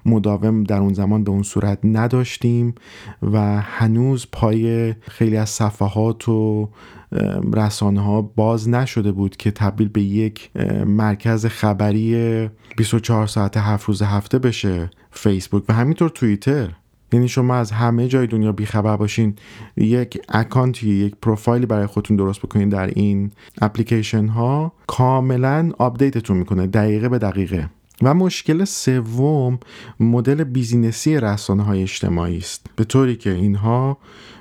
مداوم 0.05 0.63
در 0.63 0.77
اون 0.77 0.93
زمان 0.93 1.23
به 1.23 1.31
اون 1.31 1.43
صورت 1.43 1.79
نداشتیم 1.83 2.75
و 3.21 3.61
هنوز 3.61 4.27
پای 4.31 4.93
خیلی 4.93 5.37
از 5.37 5.49
صفحات 5.49 6.29
و 6.29 6.69
رسانه 7.53 8.01
ها 8.01 8.21
باز 8.21 8.69
نشده 8.69 9.11
بود 9.11 9.37
که 9.37 9.51
تبدیل 9.51 9.87
به 9.89 10.01
یک 10.01 10.51
مرکز 10.85 11.45
خبری 11.45 12.49
24 12.77 13.27
ساعت 13.27 13.57
هفت 13.57 13.85
روز 13.85 14.01
هفته 14.01 14.39
بشه 14.39 14.89
فیسبوک 15.11 15.63
و 15.69 15.73
همینطور 15.73 16.09
توییتر. 16.09 16.69
یعنی 17.13 17.27
شما 17.27 17.55
از 17.55 17.71
همه 17.71 18.07
جای 18.07 18.27
دنیا 18.27 18.51
بیخبر 18.51 18.97
باشین. 18.97 19.35
یک 19.77 20.21
اکانتی 20.29 20.89
یک 20.89 21.15
پروفایلی 21.21 21.65
برای 21.65 21.85
خودتون 21.85 22.17
درست 22.17 22.41
بکنین 22.41 22.69
در 22.69 22.87
این 22.87 23.31
اپلیکیشن 23.61 24.27
ها 24.27 24.73
کاملا 24.87 25.71
update 25.77 26.17
تون 26.17 26.37
می‌کنه 26.37 26.67
دقیقه 26.67 27.09
به 27.09 27.17
دقیقه. 27.17 27.69
و 28.01 28.13
مشکل 28.13 28.63
سوم 28.63 29.59
مدل 29.99 30.43
business 30.43 31.11
ی 31.11 31.19
رسانه 31.19 31.63
های 31.63 31.81
اجتماعی 31.81 32.37
است. 32.37 32.65
به 32.75 32.83
طوری 32.83 33.15
که 33.15 33.31
اینها 33.31 33.97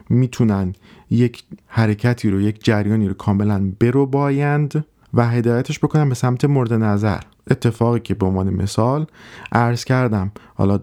می‌تونن 0.09 0.73
یک 1.11 1.45
حرکتی 1.67 2.31
رو 2.31 2.41
یک 2.41 2.65
جریانی 2.65 3.09
رو 3.09 3.15
کاملا 3.15 3.73
بربایند 3.80 4.85
و 5.15 5.29
هدایتش 5.29 5.79
بکنن 5.79 6.09
به 6.09 6.15
سمت 6.15 6.45
مورد 6.45 6.73
نظر. 6.73 7.21
اتفاقی 7.50 8.00
که 8.00 8.15
به 8.15 8.27
عنوان 8.27 8.50
مثال 8.50 9.07
عرض 9.53 9.85
کردم 9.85 10.33
حالا 10.55 10.81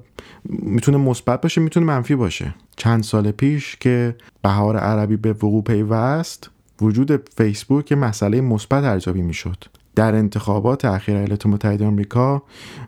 می‌تونه 0.49 0.97
مثبت 0.97 1.41
باشه 1.41 1.61
می‌تونه 1.61 1.85
منفی 1.85 2.15
باشه. 2.15 2.55
چند 2.75 3.03
سال 3.03 3.31
پیش 3.31 3.75
که 3.75 4.15
بهار 4.41 4.77
عربی 4.77 5.15
به 5.15 5.33
وقوع 5.33 5.63
پیوست 5.63 6.49
وجود 6.81 7.29
فیسبوک 7.37 7.91
مسئله 7.91 8.41
مثبت 8.41 8.83
ارزیابی 8.83 9.21
می‌شد. 9.21 9.63
در 9.95 10.15
انتخابات 10.15 10.85
اخیر 10.85 11.15
ایالات 11.15 11.45
متحده 11.45 11.85
آمریکا 11.85 12.43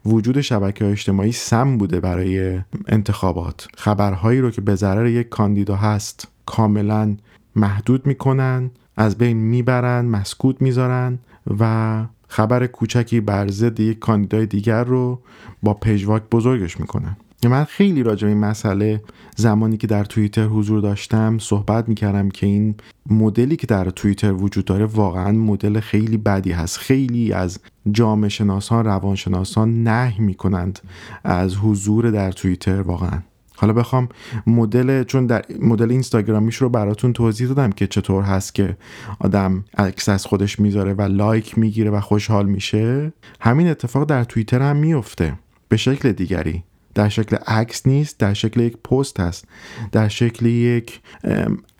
وجود 0.05 0.41
شبکه 0.41 0.85
اجتماعی 0.85 1.31
سم 1.31 1.77
بوده 1.77 1.99
برای 1.99 2.59
انتخابات. 2.87 3.67
خبرهایی 3.77 4.41
رو 4.41 4.51
که 4.51 4.61
به 4.61 4.75
ضرر 4.75 5.07
یک 5.07 5.29
کاندیدا 5.29 5.75
هست 5.75 6.27
کاملا 6.45 7.17
محدود 7.55 8.07
می‌کنن 8.07 8.71
از 8.97 9.17
بین 9.17 9.37
می‌برن 9.37 10.05
مسکوت 10.05 10.61
می‌ذارن 10.61 11.19
و 11.59 12.05
خبر 12.27 12.67
کوچکی 12.67 13.21
بر 13.21 13.47
ضد 13.47 13.79
یک 13.79 13.99
کاندیدای 13.99 14.45
دیگر 14.45 14.83
رو 14.83 15.21
با 15.63 15.73
پژواک 15.73 16.23
بزرگش 16.31 16.79
می‌کنن. 16.79 17.17
من 17.43 17.63
خیلی 17.63 18.03
راجع 18.03 18.27
به 18.27 18.33
این 18.33 18.39
مسئله 18.39 19.01
زمانی 19.35 19.77
که 19.77 19.87
در 19.87 20.03
توییتر 20.03 20.45
حضور 20.45 20.81
داشتم 20.81 21.37
صحبت 21.37 21.89
می‌کردم 21.89 22.29
که 22.29 22.45
این 22.45 22.75
مدلی 23.09 23.55
که 23.55 23.67
در 23.67 23.89
توییتر 23.89 24.33
وجود 24.33 24.65
داره 24.65 24.85
واقعا 24.85 25.31
مدل 25.31 25.79
خیلی 25.79 26.17
بدی 26.17 26.51
هست. 26.51 26.77
خیلی 26.77 27.33
از 27.33 27.59
جامعه 27.91 28.29
شناسان 28.29 28.85
روانشناسان 28.85 29.83
نه 29.83 30.21
می‌کنند 30.21 30.79
از 31.23 31.55
حضور 31.55 32.11
در 32.11 32.31
توییتر 32.31 32.81
واقعا. 32.81 33.19
حالا 33.55 33.73
بخوام 33.73 34.09
مدل 34.47 35.03
چون 35.03 35.25
در 35.25 35.45
مدل 35.61 35.91
اینستاگرامیش 35.91 36.55
رو 36.55 36.69
براتون 36.69 37.13
توضیح 37.13 37.47
دادم 37.47 37.71
که 37.71 37.87
چطور 37.87 38.23
هست 38.23 38.55
که 38.55 38.77
آدم 39.19 39.63
عکس 39.77 40.09
از 40.09 40.25
خودش 40.25 40.59
می‌ذاره 40.59 40.93
و 40.93 41.01
لایک 41.01 41.57
می‌گیره 41.57 41.91
و 41.91 41.99
خوشحال 41.99 42.45
میشه 42.45 43.13
همین 43.39 43.67
اتفاق 43.67 44.05
در 44.05 44.23
توییتر 44.23 44.61
هم 44.61 44.75
میفته 44.75 45.33
به 45.69 45.77
شکل 45.77 46.11
دیگری. 46.11 46.63
در 46.97 47.09
شکل 47.09 47.35
عکس 47.35 47.87
نیست 47.87 48.19
در 48.19 48.33
شکل 48.33 48.61
یک 48.61 48.77
پست 48.77 49.19
هست. 49.19 49.47
در 49.91 50.07
شکل 50.07 50.45
یک 50.45 51.01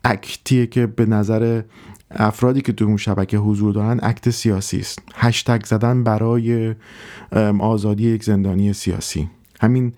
اکتیه 0.04 0.66
که 0.66 0.86
به 0.86 1.06
نظر 1.06 1.62
افرادی 2.10 2.60
که 2.60 2.72
تو 2.72 2.84
اون 2.84 2.96
شبکه 2.96 3.36
حضور 3.36 3.74
دارن 3.74 4.00
اکت 4.02 4.30
سیاسی 4.30 4.78
است. 4.78 5.02
هشتگ 5.14 5.64
زدن 5.64 6.04
برای 6.04 6.74
آزادی 7.60 8.08
یک 8.08 8.24
زندانی 8.24 8.72
سیاسی. 8.72 9.30
همین 9.60 9.92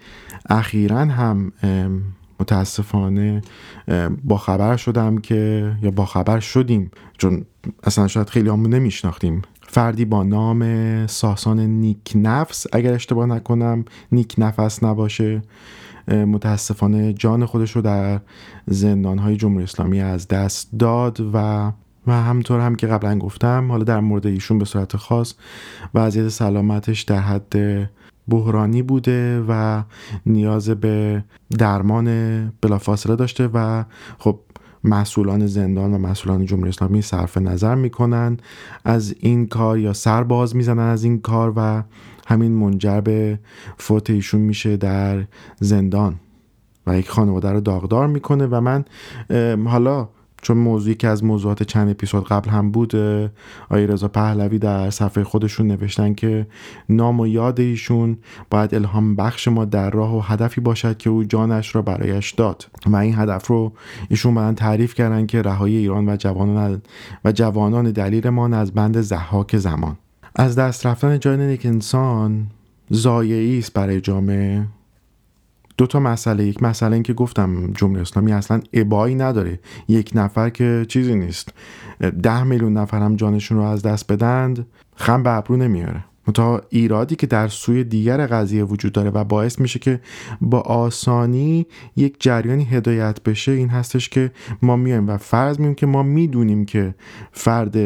اخیرا 0.51 0.99
هم 0.99 1.53
متاسفانه 2.41 3.43
با 4.25 4.37
خبر 4.37 4.77
شدم 4.77 5.19
که 5.19 5.73
یا 5.83 5.91
با 5.91 6.07
خبر 6.07 6.41
شدیم 6.41 6.91
چون 7.19 7.45
اصلا 7.85 8.09
شاید 8.09 8.31
خیلی 8.31 8.49
همون 8.49 8.75
نمیشناختیم. 8.75 9.43
فردی 9.73 10.05
با 10.05 10.23
نام 10.23 11.07
ساسان 11.07 11.61
نیک 11.61 12.13
نفس 12.15 12.67
اگر 12.73 12.93
اشتباه 12.95 13.27
نکنم 13.27 13.85
نیک 14.13 14.35
نفس 14.39 14.83
نباشه 14.85 15.43
متاسفانه 16.09 17.13
جان 17.13 17.47
خودش 17.47 17.77
رو 17.77 17.83
در 17.83 18.21
زندانهای 18.67 19.37
جمهوری 19.37 19.65
اسلامی 19.65 20.01
از 20.01 20.29
دست 20.29 20.69
داد 20.79 21.21
و 21.35 21.73
و 22.07 22.13
همطور 22.13 22.61
هم 22.61 22.75
که 22.75 22.87
قبلا 22.87 23.19
گفتم 23.19 23.71
حالا 23.71 23.85
در 23.85 24.01
مورد 24.01 24.27
ایشون 24.27 24.59
به 24.59 24.65
صورت 24.65 24.97
خاص 24.97 25.35
وضعیت 25.95 26.29
سلامتش 26.29 27.03
در 27.03 27.21
حد 27.21 27.55
بحرانی 28.29 28.83
بوده 28.83 29.45
و 29.49 29.83
نیاز 30.27 30.71
به 30.71 31.25
درمان 31.59 32.09
بلافاصله 32.61 33.17
داشته 33.17 33.47
و 33.47 33.85
خب 34.19 34.39
مسئولان 34.85 35.47
زندان 35.47 35.95
و 35.95 35.99
مسئولان 35.99 36.45
جمهوری 36.45 36.69
اسلامی 36.69 37.03
صرف 37.03 37.39
نظر 37.39 37.75
می‌کنن 37.75 38.37
از 38.85 39.15
این 39.21 39.47
کار 39.47 39.79
یا 39.79 39.93
سر 39.93 40.25
باز 40.25 40.57
می‌زنن 40.57 40.79
از 40.79 41.05
این 41.05 41.21
کار 41.21 41.53
و 41.57 41.83
همین 42.27 42.53
منجر 42.53 43.01
به 43.01 43.39
فوت 43.79 44.11
ایشون 44.11 44.41
میشه 44.41 44.77
در 44.77 45.25
زندان. 45.61 46.15
و 46.87 46.99
یک 46.99 47.11
خانواده 47.11 47.51
رو 47.53 47.61
داغدار 47.61 48.07
می‌کنه 48.07 48.47
و 48.47 48.61
من 48.61 48.85
حالا 49.67 50.09
چون 50.43 50.57
موضوعی 50.57 50.95
که 50.95 51.09
از 51.09 51.25
موضوعات 51.25 51.63
چند 51.63 51.89
اپیزود 51.89 52.29
قبل 52.29 52.51
هم 52.51 52.71
بود 52.71 52.97
آقای 53.65 53.87
رضا 53.87 54.09
پهلوی 54.09 54.59
در 54.59 54.91
صفحه 54.91 55.25
خودشون 55.25 55.67
نوشتن 55.67 56.15
که 56.15 56.47
نام 56.89 57.21
و 57.21 57.27
یاد 57.27 57.61
ایشون 57.61 58.19
باید 58.51 58.75
الهام 58.75 59.17
بخش 59.17 59.49
ما 59.49 59.65
در 59.65 59.91
راه 59.91 60.17
و 60.17 60.21
هدفی 60.21 60.61
باشد 60.61 60.97
که 60.97 61.11
او 61.11 61.25
جانش 61.25 61.75
را 61.75 61.83
برایش 61.83 62.31
داد. 62.31 62.67
و 62.87 62.97
این 62.97 63.15
هدف 63.19 63.47
رو 63.47 63.73
ایشون 64.09 64.35
بعدا 64.35 64.53
تعریف 64.53 64.95
کردن 64.95 65.27
که 65.27 65.43
رهایی 65.43 65.77
ایران 65.77 66.09
و 66.09 66.17
جوانان 66.17 66.83
و 67.25 67.33
جوانان 67.33 67.91
دلیرمان 67.91 68.55
از 68.55 68.73
بند 68.73 69.01
زحاک 69.01 69.57
زمان. 69.57 69.97
از 70.37 70.57
دست 70.57 70.87
رفتن 70.87 71.19
جان 71.19 71.41
یک 71.41 71.67
انسان 71.67 72.47
زایعی 72.91 73.59
است 73.59 73.73
برای 73.73 74.01
جامعه. 74.01 74.67
دو 75.81 75.87
تا 75.87 76.01
مسئله. 76.01 76.45
یک 76.45 76.63
مسئله 76.63 76.93
این 76.93 77.03
که 77.03 77.13
گفتم 77.13 77.73
جمهوری 77.73 78.01
اسلامی 78.01 78.33
اصلا 78.33 78.61
ابایی 78.73 79.15
نداره. 79.15 79.61
یک 79.89 80.11
نفر 80.15 80.51
که 80.51 80.87
چیزی 80.89 81.15
نیست. 81.15 81.49
ده 82.23 82.43
میلیون 82.43 82.73
نفر 82.73 82.99
هم 82.99 83.17
جانشون 83.17 83.59
رو 83.59 83.65
از 83.65 83.83
دست 83.83 84.13
بدند 84.13 84.67
خم 84.97 85.23
به 85.23 85.31
ابرو 85.31 85.57
نمیاره. 85.57 86.05
تا 86.35 86.63
ایرادی 86.69 87.17
که 87.17 87.27
در 87.27 87.49
سوی 87.49 87.85
دیگر 87.85 88.27
قضیه 88.27 88.65
وجود 88.65 88.93
داره 88.93 89.11
و 89.11 89.25
باعث 89.25 89.59
میشه 89.59 89.79
که 89.79 90.01
با 90.41 90.61
آسانی 90.61 91.67
یک 91.97 92.17
جریانی 92.21 92.65
هدایت 92.65 93.23
بشه 93.23 93.53
این 93.53 93.69
هستش 93.69 94.09
که 94.09 94.31
ما 94.63 94.77
میایم 94.77 95.09
و 95.09 95.17
فرض 95.17 95.61
مییم 95.61 95.75
که 95.75 95.87
ما 95.87 96.03
می‌دونیم 96.03 96.65
که 96.65 96.95
فرد 97.33 97.77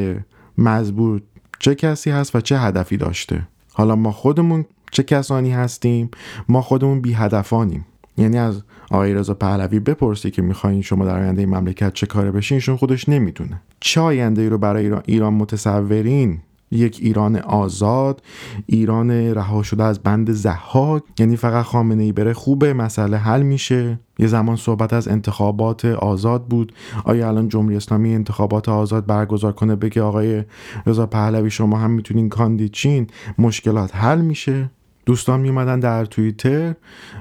مزبور 0.59 1.23
چه 1.59 1.75
کسی 1.75 2.11
هست 2.11 2.37
و 2.37 2.41
چه 2.41 2.59
هدفی 2.59 2.97
داشته. 2.97 3.49
حالا 3.73 3.97
ما 3.97 4.13
خودمون 4.13 4.65
چه 4.95 5.03
کسانی 5.03 5.53
هستیم؟ 5.53 6.11
ما 6.49 6.63
خودمون 6.63 7.01
بی 7.01 7.13
هدفانیم 7.13 7.87
یعنی 8.17 8.39
از 8.39 8.63
آقای 8.91 9.15
رضا 9.15 9.35
پهلوی 9.35 9.81
بپرسی 9.81 10.31
که 10.31 10.43
می‌خواین 10.43 10.83
شما 10.83 11.05
در 11.05 11.21
آینده 11.21 11.47
مملکت 11.47 11.93
چه 11.93 12.07
کاره 12.07 12.31
بشین 12.31 12.55
ایشون 12.55 12.77
خودش 12.77 13.09
نمی‌دونه. 13.09 13.61
چه 13.81 14.01
آینده 14.01 14.43
ای 14.43 14.49
رو 14.49 14.59
برای 14.59 14.85
ایران, 14.85 15.03
ایران 15.07 15.35
متصورین؟ 15.35 16.41
یک 16.71 16.99
ایران 17.03 17.37
آزاد 17.37 18.23
ایران 18.67 19.11
رها 19.11 19.63
شده 19.63 19.85
از 19.85 19.99
بند 19.99 20.33
زحاک. 20.33 21.03
یعنی 21.19 21.37
فقط 21.37 21.65
خامنه 21.65 22.03
ای 22.03 22.13
بره 22.13 22.33
خوبه 22.33 22.73
مسئله 22.73 23.17
حل 23.17 23.43
میشه. 23.43 23.99
یه 24.19 24.27
زمان 24.27 24.57
صحبت 24.57 24.93
از 24.93 25.09
انتخابات 25.09 25.85
آزاد 25.85 26.45
بود. 26.45 26.73
آیا 27.05 27.29
الان 27.29 27.49
جمهوری 27.49 27.77
اسلامی 27.77 28.15
انتخابات 28.15 28.69
آزاد 28.69 29.07
برگزار 29.07 29.53
کنه؟ 29.53 29.77
بگه 29.77 30.03
آقای 30.03 30.45
رضا 30.87 31.07
پهلوی 31.07 31.51
شما 31.51 31.79
هم 31.79 31.91
می‌تونین 31.91 32.29
کاندید 32.29 32.71
چین 32.71 33.07
مشکلات 33.39 33.97
حل 33.97 34.21
میشه. 34.21 34.71
دوستان 35.07 35.41
میومدن 35.41 35.81
در 35.81 36.05
توییتر 36.05 36.75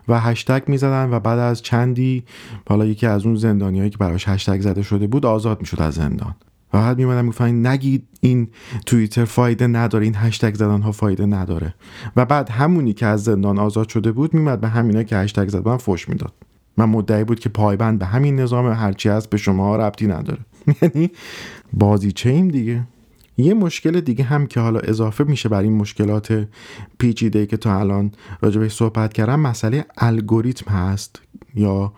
و 0.08 0.20
هشتگ 0.20 0.64
می‌زدن 0.68 1.10
و 1.12 1.20
بعد 1.20 1.40
از 1.40 1.62
چندی 1.62 2.24
حالا 2.70 2.86
یکی 2.86 3.08
از 3.08 3.26
اون 3.26 3.36
زندانیایی 3.36 3.90
که 3.90 3.98
براش 3.98 4.28
هشتگ 4.28 4.62
زده 4.62 4.82
شده 4.82 5.08
بود 5.08 5.26
آزاد 5.26 5.60
می‌شد 5.60 5.82
از 5.82 5.94
زندان. 5.94 6.36
و 6.74 6.78
بعد 6.78 6.98
میمدن 6.98 7.22
می‌گفتن 7.22 7.68
نگید 7.68 8.08
این 8.22 8.48
توییتر 8.86 9.26
فایده 9.26 9.68
نداره 9.68 10.04
این 10.04 10.16
هشتگ 10.16 10.56
زدن 10.56 10.82
ها 10.82 10.92
فایده 10.92 11.26
نداره. 11.26 11.74
و 12.16 12.26
بعد 12.26 12.50
همونی 12.50 12.94
که 12.94 13.06
از 13.06 13.24
زندان 13.24 13.60
آزاد 13.60 13.90
شده 13.90 14.12
بود 14.12 14.34
میمد 14.34 14.62
به 14.62 14.68
همینا 14.68 15.04
که 15.04 15.18
هشتگ 15.18 15.48
زدن 15.48 15.78
فوش 15.78 16.10
می‌داد. 16.10 16.34
من 16.78 16.86
مدعی 16.86 17.24
بود 17.24 17.40
که 17.40 17.50
پایبند 17.50 18.00
به 18.00 18.06
همین 18.06 18.40
نظام 18.40 18.72
هرچی 18.72 19.10
هست 19.10 19.30
به 19.30 19.38
شما 19.38 19.76
ربطی 19.76 20.08
نداره. 20.08 20.40
یعنی 20.82 21.12
بازی 21.74 22.12
چیم 22.12 22.48
دیگه؟ 22.48 22.84
یه 23.38 23.54
مشکل 23.54 24.02
دیگه 24.02 24.24
هم 24.24 24.48
که 24.48 24.60
حالا 24.60 24.80
اضافه 24.80 25.24
میشه 25.24 25.50
بر 25.50 25.62
این 25.62 25.78
مشکلات 25.78 26.48
پیچیده 26.98 27.46
که 27.46 27.58
تا 27.58 27.80
الان 27.80 28.12
راجبش 28.42 28.76
صحبت 28.76 29.14
کردم 29.14 29.40
مسئله 29.40 29.86
الگوریتم 29.98 30.72
هست 30.72 31.22
یا 31.56 31.94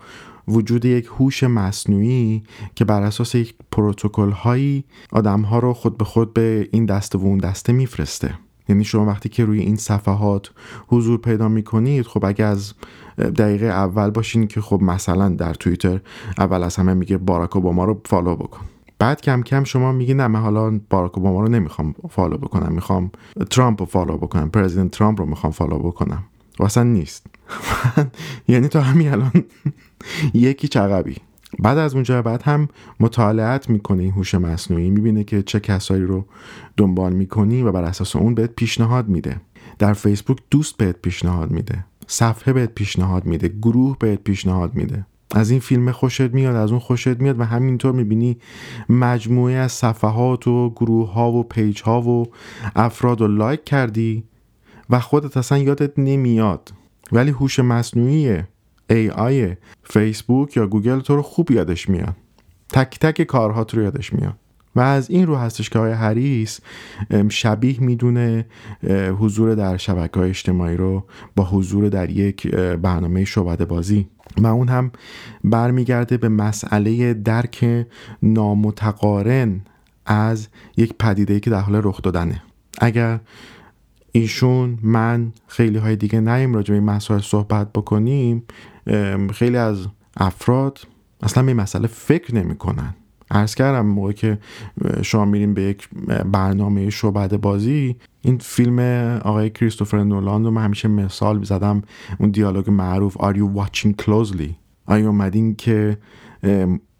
وجود 0.48 0.84
یک 0.84 1.06
هوش 1.06 1.42
مصنوعی 1.42 2.42
که 2.74 2.84
بر 2.84 3.02
اساس 3.02 3.34
یک 3.34 3.54
پروتکل 3.72 4.30
هایی 4.30 4.84
آدم 5.12 5.40
ها 5.40 5.58
رو 5.58 5.72
خود 5.72 5.98
به 5.98 6.04
خود 6.04 6.34
به 6.34 6.68
این 6.72 6.86
دسته 6.86 7.18
و 7.18 7.22
اون 7.22 7.38
دسته 7.38 7.72
میفرسته. 7.72 8.34
یعنی 8.68 8.84
شما 8.84 9.06
وقتی 9.06 9.28
که 9.28 9.44
روی 9.44 9.60
این 9.60 9.76
صفحات 9.76 10.50
حضور 10.88 11.20
پیدا 11.20 11.48
می‌کنید 11.48 12.06
خب 12.06 12.24
اگه 12.24 12.44
از 12.44 12.74
دقیقه 13.18 13.66
اول 13.66 14.10
باشین 14.10 14.46
که 14.46 14.60
خب 14.60 14.82
مثلا 14.82 15.28
در 15.28 15.54
توییتر 15.54 16.00
اول 16.38 16.62
از 16.62 16.76
همه 16.76 16.94
میگه 16.94 17.16
باراک 17.16 17.56
اوباما 17.56 17.84
رو 17.84 18.00
follow 18.04 18.36
بکن. 18.36 18.75
بعد 18.98 19.20
کم 19.20 19.42
کم 19.42 19.64
شما 19.64 19.92
میگی 19.92 20.14
نه 20.14 20.26
من 20.26 20.40
حالا 20.40 20.80
باراک 20.90 21.18
اوباما 21.18 21.40
رو 21.40 21.48
نمی‌خوام 21.48 21.94
follow 22.10 22.38
بکنم 22.38 22.72
می‌خوام 22.72 23.10
ترامپ 23.50 23.80
رو 23.80 23.86
follow 23.86 24.16
بکنم 24.16 24.50
president 24.50 24.90
ترامپ 24.90 25.20
رو 25.20 25.26
می‌خوام 25.26 25.52
follow 25.52 25.78
بکنم. 25.78 26.24
و 26.58 26.64
اصلا 26.64 26.82
نیست. 26.82 27.26
یعنی 28.48 28.68
تا 28.68 28.80
همین 28.80 29.12
الان 29.12 29.32
یکی 30.34 30.68
چقبی. 30.68 31.16
بعد 31.58 31.78
از 31.78 31.94
اونجا 31.94 32.22
بعد 32.22 32.42
هم 32.42 32.68
مطالعت 33.00 33.70
می‌کنه 33.70 34.02
این 34.02 34.12
هوش 34.12 34.34
مصنوعی 34.34 34.90
می‌بینه 34.90 35.24
که 35.24 35.42
چه 35.42 35.60
کسایی 35.60 36.02
رو 36.02 36.24
دنبال 36.76 37.12
می‌کنی 37.12 37.62
و 37.62 37.72
بر 37.72 37.84
اساس 37.84 38.16
اون 38.16 38.34
بهت 38.34 38.50
پیشنهاد 38.50 39.08
میده. 39.08 39.40
در 39.78 39.92
فیسبوک 39.92 40.38
دوست 40.50 40.76
بهت 40.76 40.96
پیشنهاد 41.02 41.50
میده. 41.50 41.84
صفحه 42.06 42.52
بهت 42.52 42.74
پیشنهاد 42.74 43.26
میده. 43.26 43.48
گروه 43.48 43.96
بهت 43.98 44.20
پیشنهاد 44.24 44.74
میده. 44.74 45.06
از 45.36 45.50
این 45.50 45.60
فیلم 45.60 45.92
خوشت 45.92 46.20
میاد 46.20 46.56
از 46.56 46.70
اون 46.70 46.80
خوشت 46.80 47.20
میاد 47.20 47.40
و 47.40 47.44
همینطور 47.44 47.92
می‌بینی 47.92 48.38
مجموعه 48.88 49.54
از 49.54 49.72
صفحات 49.72 50.48
و 50.48 50.70
گروه 50.70 51.12
ها 51.12 51.32
و 51.32 51.42
پیج 51.42 51.82
ها 51.82 52.00
و 52.00 52.26
افراد 52.76 53.20
رو 53.20 53.28
like 53.28 53.64
کردی 53.64 54.24
و 54.90 55.00
خودت 55.00 55.36
اصلا 55.36 55.58
یادت 55.58 55.98
نمیاد. 55.98 56.72
ولی 57.12 57.30
هوش 57.30 57.58
مصنوعی 57.58 58.38
AI 58.92 59.56
فیسبوک 59.84 60.56
یا 60.56 60.66
گوگل 60.66 61.00
تو 61.00 61.16
رو 61.16 61.22
خوب 61.22 61.50
یادش 61.50 61.88
میاد. 61.88 62.16
تک 62.68 62.98
تک 62.98 63.22
کارهات 63.22 63.74
رو 63.74 63.82
یادش 63.82 64.12
میاد. 64.12 64.38
و 64.76 64.80
از 64.80 65.10
این 65.10 65.26
رو 65.26 65.36
هستش 65.36 65.70
که 65.70 65.78
آقای 65.78 65.92
هریس 65.92 66.60
شبیه 67.28 67.80
می‌دونه 67.80 68.46
حضور 69.18 69.54
در 69.54 69.76
شبکه 69.76 70.20
های 70.20 70.28
اجتماعی 70.28 70.76
رو 70.76 71.04
با 71.36 71.44
حضور 71.44 71.88
در 71.88 72.10
یک 72.10 72.46
برنامه 72.56 73.24
شعبده 73.24 73.64
بازی. 73.64 74.08
و 74.38 74.46
اون 74.46 74.68
هم 74.68 74.90
برمیگرده 75.44 76.16
به 76.16 76.28
مسئله 76.28 77.14
درک 77.14 77.86
نامتقارن 78.22 79.60
از 80.06 80.48
یک 80.76 80.94
پدیده 80.98 81.40
که 81.40 81.50
در 81.50 81.60
حال 81.60 81.80
رخ 81.84 82.02
دادنه. 82.02 82.42
اگر 82.78 83.20
ایشون 84.12 84.78
من 84.82 85.32
خیلی 85.46 85.78
های 85.78 85.96
دیگه 85.96 86.20
نیم 86.20 86.54
راجع 86.54 86.68
به 86.68 86.74
این 86.74 86.84
مسائل 86.84 87.20
صحبت 87.20 87.72
بکنیم 87.72 88.42
خیلی 89.34 89.56
از 89.56 89.86
افراد 90.16 90.78
اصلا 91.22 91.42
به 91.42 91.54
مسئله 91.54 91.86
فکر 91.86 92.34
نمی‌کنن. 92.34 92.94
عرض 93.30 93.54
کردم 93.54 93.86
موقع 93.86 94.12
که 94.12 94.38
شما 95.02 95.24
میریم 95.24 95.54
به 95.54 95.62
یک 95.62 95.88
برنامه 96.32 96.90
شعبد 96.90 97.36
بازی 97.36 97.96
این 98.22 98.38
فیلم 98.38 98.78
آقای 99.24 99.50
کریستوفر 99.50 100.04
نولان 100.04 100.44
رو 100.44 100.50
من 100.50 100.64
همیشه 100.64 100.88
مثال 100.88 101.42
زدم 101.42 101.82
اون 102.18 102.30
دیالوگ 102.30 102.70
معروف 102.70 103.16
Are 103.16 103.36
you 103.36 103.58
watching 103.58 104.04
closely? 104.04 104.50
آیا 104.86 105.06
اومدین 105.06 105.54
که 105.54 105.98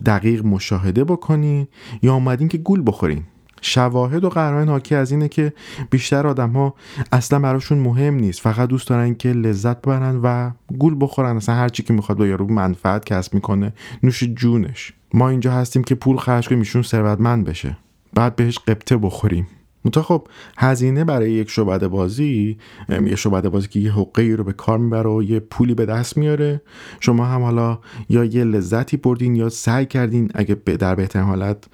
دقیق 0.07 0.45
مشاهده 0.45 1.05
بکنین 1.05 1.67
یا 2.03 2.15
اومدین 2.15 2.49
که 2.49 2.59
گول 2.59 2.83
بخورین؟ 2.87 3.23
شواهد 3.61 4.25
و 4.25 4.29
قرائن 4.29 4.69
حاکی 4.69 4.95
از 4.95 5.11
اینه 5.11 5.29
که 5.29 5.53
بیشتر 5.91 6.27
آدم 6.27 6.51
ها 6.51 6.75
اصلا 7.13 7.39
براشون 7.39 7.79
مهم 7.79 8.15
نیست 8.15 8.41
فقط 8.41 8.69
دوست 8.69 8.89
دارن 8.89 9.15
که 9.15 9.33
لذت 9.33 9.83
ببرن 9.83 10.21
و 10.23 10.51
گول 10.79 10.97
بخورن. 11.01 11.37
اصلا 11.37 11.55
هر 11.55 11.69
چی 11.69 11.83
که 11.83 11.93
می‌خواد 11.93 12.19
با 12.19 12.27
یارو 12.27 12.53
منفعت 12.53 13.05
کسب 13.05 13.35
می‌کنه 13.35 13.73
نوش 14.03 14.25
جونش. 14.25 14.93
ما 15.15 15.29
اینجا 15.29 15.53
هستیم 15.53 15.85
که 15.85 15.95
پول 15.95 16.17
خرج 16.17 16.49
کنیم 16.49 16.59
ایشون 16.59 16.83
ثروتمند 16.83 17.45
بشه. 17.45 17.77
بعد 18.15 18.37
بهش 18.37 18.59
قبطه 18.59 18.97
بخوریم. 18.97 19.47
منتها 19.85 20.03
خب 20.03 20.29
هزینه 20.59 21.05
برای 21.05 21.33
یک 21.33 21.51
شعبده 21.51 21.89
بازی 21.89 22.59
یه 22.89 23.17
شعبده 23.17 23.49
بازی 23.49 23.69
که 23.69 23.81
یه 23.81 23.93
حقه 23.93 24.35
رو 24.39 24.45
به 24.45 24.53
کار 24.53 24.79
می‌بره 24.79 25.11
و 25.11 25.23
یه 25.23 25.41
پولی 25.41 25.75
به 25.75 25.87
دست 25.87 26.17
میاره. 26.17 26.63
شما 27.01 27.25
هم 27.25 27.43
حالا 27.43 27.79
یا 28.09 28.25
یه 28.25 28.45
لذتی 28.45 28.97
بردین 28.97 29.37
یا 29.37 29.49
سعی 29.49 29.87
کردین 29.87 30.31
اگه 30.35 30.55
در 30.55 30.95
بهترین 30.95 31.27
حالت 31.27 31.65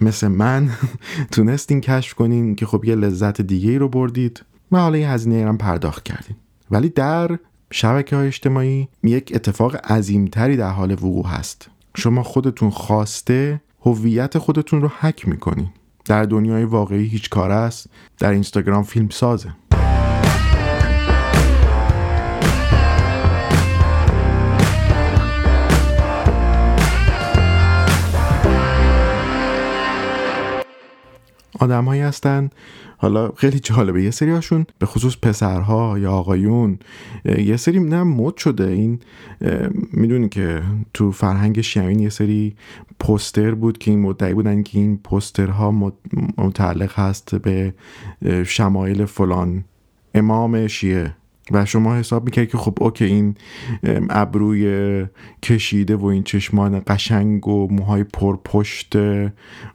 مثل 0.00 0.28
من 0.28 0.70
تونستین 1.32 1.80
کشف 1.80 2.14
کنین 2.14 2.54
که 2.54 2.66
خب 2.66 2.84
یه 2.84 2.94
لذت 2.94 3.40
دیگه 3.40 3.70
ای 3.70 3.78
رو 3.78 3.88
بردید. 3.88 4.44
و 4.72 4.78
حالا 4.78 4.98
یه 4.98 5.10
هزینه 5.10 5.48
هم 5.48 5.58
پرداخت 5.58 6.02
کردین. 6.02 6.36
ولی 6.70 6.88
در 6.88 7.38
شبکه 7.72 8.16
های 8.16 8.26
اجتماعی 8.26 8.88
یک 9.02 9.32
اتفاق 9.34 9.76
عظیمتری 9.76 10.56
در 10.56 10.70
حال 10.70 10.92
وقوع 10.92 11.26
هست. 11.26 11.70
شما 11.96 12.22
خودتون 12.22 12.70
خواسته 12.70 13.60
هویت 13.80 14.38
خودتون 14.38 14.82
رو 14.82 14.90
حک 15.00 15.28
می‌کنین 15.28 15.68
در 16.04 16.22
دنیای 16.24 16.64
واقعی 16.64 17.06
هیچ 17.06 17.30
کار 17.30 17.50
است. 17.50 17.86
در 18.18 18.30
اینستاگرام 18.30 18.82
فیلم 18.82 19.08
سازه. 19.08 19.52
آدمهایی 31.60 32.00
هستن. 32.02 32.50
حالا 32.96 33.32
خیلی 33.36 33.58
جالبه. 33.58 34.02
یه 34.02 34.10
سری 34.10 34.30
هاشون 34.30 34.66
به 34.78 34.86
خصوص 34.86 35.16
پسرها 35.22 35.98
یا 35.98 36.12
آقایون 36.12 36.78
یه 37.38 37.56
سری 37.56 37.80
نه 37.80 38.02
مد 38.02 38.36
شده. 38.36 38.66
این 38.66 39.00
می‌دونی 39.92 40.28
که 40.28 40.62
تو 40.94 41.12
فرهنگ 41.12 41.60
شیعین 41.60 42.00
یه 42.00 42.08
سری 42.08 42.56
پوستر 43.00 43.54
بود 43.54 43.78
که 43.78 43.90
این 43.90 44.00
مدعی 44.00 44.34
بودن 44.34 44.62
که 44.62 44.78
این 44.78 44.96
پوسترها 44.96 45.92
متعلق 46.38 46.98
هست 46.98 47.34
به 47.34 47.74
شمایل 48.46 49.04
فلان 49.04 49.64
امام 50.14 50.66
شیعه. 50.66 51.14
و 51.50 51.64
شما 51.64 51.96
حساب 51.96 52.24
می‌کرد 52.24 52.48
که 52.48 52.58
خب 52.58 52.78
اوکی 52.80 53.04
این 53.04 53.34
ابروی 54.10 55.06
کشیده 55.42 55.96
و 55.96 56.04
این 56.04 56.22
چشمان 56.22 56.82
قشنگ 56.86 57.48
و 57.48 57.68
موهای 57.70 58.04
پرپشت 58.04 58.96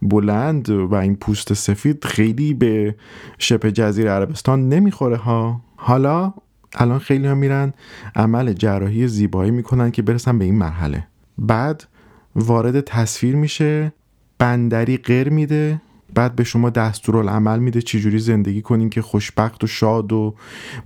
بلند 0.02 0.70
و 0.70 0.96
این 0.96 1.16
پوست 1.16 1.54
سفید 1.54 2.06
خیلی 2.06 2.54
به 2.54 2.96
شبه 3.38 3.72
جزیره 3.72 4.10
عربستان 4.10 4.70
نمی‌خوره 4.70 5.18
ها. 5.18 5.62
حالا 5.76 6.34
الان 6.76 7.00
خیلی 7.00 7.28
ها 7.28 7.36
میرن 7.36 7.74
عمل 8.16 8.54
جراحی 8.54 9.08
زیبایی 9.08 9.52
می‌کنن 9.52 9.92
که 9.92 10.02
برسن 10.02 10.38
به 10.38 10.46
این 10.46 10.56
مرحله. 10.56 11.08
بعد 11.38 11.84
وارد 12.36 12.82
تصویر 12.82 13.36
میشه 13.36 13.94
بندری 14.40 14.98
قر 14.98 15.30
میده. 15.30 15.82
بعد 16.16 16.36
به 16.36 16.44
شما 16.44 16.70
دستورالعمل 16.70 17.60
میده 17.60 17.82
چجوری 17.82 18.20
زندگی 18.20 18.62
کنین 18.62 18.90
که 18.90 19.02
خوشبخت 19.02 19.64
و 19.64 19.68
شاد 19.68 20.14
و 20.14 20.36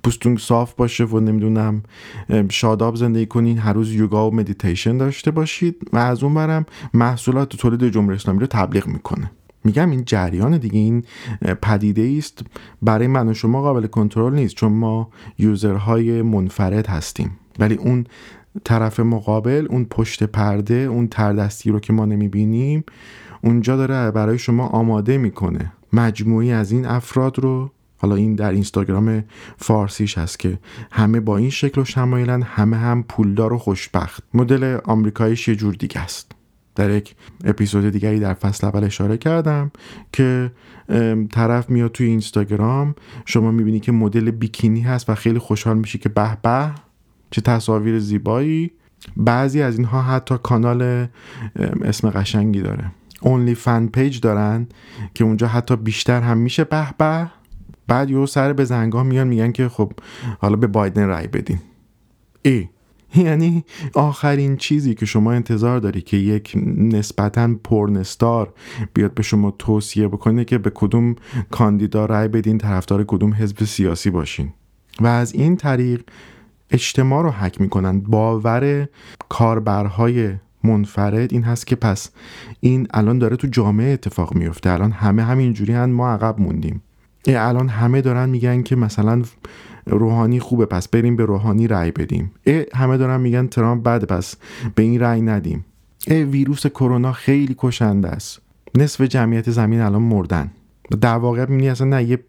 پوستون 0.03 0.37
صاف 0.37 0.73
باشه 0.73 1.05
و 1.05 1.19
نمی‌دونم 1.19 1.83
شاداب 2.49 2.95
زندگی 2.95 3.25
کنین 3.25 3.57
هر 3.57 3.73
روز 3.73 3.93
یوگا 3.93 4.29
و 4.29 4.35
مدیتیشن 4.35 4.97
داشته 4.97 5.31
باشید 5.31 5.75
و 5.93 5.97
از 5.97 6.23
اون 6.23 6.33
ورم 6.33 6.65
محصولات 6.93 7.55
تولید 7.55 7.93
جمهوری 7.93 8.15
اسلامی 8.15 8.39
رو 8.39 8.47
تبلیغ 8.47 8.87
می‌کنه. 8.87 9.31
میگم 9.63 9.91
این 9.91 10.03
جریان 10.05 10.57
دیگه 10.57 10.79
این 10.79 11.03
پدیده 11.61 12.15
است 12.17 12.45
برای 12.81 13.07
من 13.07 13.27
و 13.27 13.33
شما 13.33 13.61
قابل 13.61 13.87
کنترل 13.87 14.33
نیست 14.33 14.55
چون 14.55 14.71
ما 14.71 15.09
user 15.37 15.93
های 15.93 16.21
منفرد 16.21 16.87
هستیم. 16.87 17.31
ولی 17.59 17.75
اون 17.75 18.05
طرف 18.63 18.99
مقابل 18.99 19.67
اون 19.69 19.85
پشت 19.85 20.23
پرده 20.23 20.73
اون 20.73 21.07
تردستی 21.07 21.71
رو 21.71 21.79
که 21.79 21.93
ما 21.93 22.05
نمی‌بینیم 22.05 22.83
اونجا 23.41 23.77
داره 23.77 24.11
برای 24.11 24.37
شما 24.37 24.67
آماده 24.67 25.17
می‌کنه. 25.17 25.71
مجموعی 25.93 26.51
از 26.51 26.71
این 26.71 26.85
افراد 26.85 27.39
رو 27.39 27.71
حالا 27.97 28.15
این 28.15 28.35
در 28.35 28.51
اینستاگرام 28.51 29.23
فارسیش 29.57 30.17
هست 30.17 30.39
که 30.39 30.59
همه 30.91 31.19
با 31.19 31.37
این 31.37 31.49
شکل 31.49 31.81
و 31.81 31.85
شمایلن 31.85 32.41
همه 32.41 32.77
هم 32.77 33.03
پولدار 33.03 33.53
و 33.53 33.57
خوشبخت. 33.57 34.23
مدل 34.33 34.77
آمریکاییش 34.83 35.47
یه 35.47 35.55
جور 35.55 35.73
دیگه 35.73 36.01
است. 36.01 36.31
در 36.75 36.89
یک 36.89 37.15
اپیزود 37.43 37.89
دیگری 37.89 38.19
در 38.19 38.33
فصل 38.33 38.67
اول 38.67 38.83
اشاره 38.83 39.17
کردم 39.17 39.71
که 40.13 40.51
طرف 41.31 41.69
میاد 41.69 41.91
توی 41.91 42.07
اینستاگرام 42.07 42.95
شما 43.25 43.51
می‌بینی 43.51 43.79
که 43.79 43.91
مدل 43.91 44.31
بیکینی 44.31 44.81
هست 44.81 45.09
و 45.09 45.15
خیلی 45.15 45.39
خوشحال 45.39 45.77
میشی 45.77 45.97
که 45.97 46.09
به 46.09 46.37
به 46.43 46.71
چه 47.31 47.41
تصاویر 47.41 47.99
زیبایی. 47.99 48.71
بعضی 49.17 49.61
از 49.61 49.77
اینها 49.77 50.01
حتی 50.01 50.35
کانال 50.43 51.07
اسم 51.83 52.09
قشنگی 52.09 52.61
داره. 52.61 52.91
اونلی 53.21 53.55
فن 53.55 53.87
پیج 53.87 54.19
دارن 54.19 54.67
که 55.13 55.23
اونجا 55.23 55.47
حتی 55.47 55.75
بیشتر 55.75 56.21
هم 56.21 56.37
میشه. 56.37 56.63
به 56.63 56.93
به. 56.97 57.31
بعد 57.87 58.09
یه 58.09 58.25
سر 58.25 58.53
به 58.53 58.65
زنگاه 58.65 59.03
میان 59.03 59.27
میگن 59.27 59.51
که 59.51 59.69
خب 59.69 59.91
حالا 60.39 60.55
به 60.55 60.67
بایدن 60.67 61.07
رای 61.07 61.27
بدین. 61.27 61.59
ای. 62.41 62.67
یعنی 63.15 63.63
آخرین 63.93 64.57
چیزی 64.57 64.95
که 64.95 65.05
شما 65.05 65.31
انتظار 65.31 65.79
داری 65.79 66.01
که 66.01 66.17
یک 66.17 66.53
نسبتا 66.77 67.55
پرنستار 67.63 68.53
بیاد 68.93 69.13
به 69.13 69.23
شما 69.23 69.51
توصیه 69.51 70.07
بکنه 70.07 70.45
که 70.45 70.57
به 70.57 70.71
کدوم 70.75 71.15
کاندیدا 71.51 72.05
رای 72.05 72.27
بدین 72.27 72.57
طرفدار 72.57 73.03
کدوم 73.03 73.33
حزب 73.33 73.63
سیاسی 73.63 74.09
باشین. 74.09 74.53
و 75.01 75.07
از 75.07 75.33
این 75.33 75.57
طریق 75.57 76.01
اجتماع 76.71 77.23
رو 77.23 77.31
حک 77.31 77.61
می‌کنن. 77.61 77.99
باور 77.99 78.87
کاربرهای 79.29 80.35
منفرد 80.63 81.33
این 81.33 81.43
هست 81.43 81.67
که 81.67 81.75
پس 81.75 82.09
این 82.59 82.87
الان 82.93 83.19
داره 83.19 83.35
تو 83.35 83.47
جامعه 83.47 83.93
اتفاق 83.93 84.35
میفته. 84.35 84.69
الان 84.69 84.91
همه 84.91 85.23
همینجوری 85.23 85.73
هن 85.73 85.89
ما 85.89 86.09
عقب 86.09 86.39
موندیم. 86.41 86.81
الان 87.27 87.69
همه 87.69 88.01
دارن 88.01 88.29
میگن 88.29 88.61
که 88.63 88.75
مثلا 88.75 89.21
روحانی 89.85 90.39
خوبه 90.39 90.65
پس 90.65 90.87
بریم 90.87 91.15
به 91.15 91.25
روحانی 91.25 91.67
رأی 91.67 91.91
بدیم. 91.91 92.31
ای 92.43 92.65
همه 92.75 92.97
دارن 92.97 93.21
میگن 93.21 93.47
ترامپ 93.47 93.83
بده 93.83 94.05
پس 94.05 94.35
به 94.75 94.83
این 94.83 94.99
رأی 94.99 95.21
ندیم. 95.21 95.65
ای 96.07 96.23
ویروس 96.23 96.67
کرونا 96.67 97.11
خیلی 97.11 97.55
کشنده 97.57 98.07
است. 98.07 98.41
نصف 98.75 99.01
جمعیت 99.01 99.51
زمین 99.51 99.81
الان 99.81 100.01
مردن. 100.01 100.51
در 101.01 101.15
واقع 101.15 101.41
می‌بینی 101.41 101.69
اصلا 101.69 101.87
نه 101.87 102.03
یه 102.03 102.19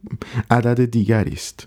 عدد 0.50 0.84
دیگری 0.84 1.32
است. 1.32 1.66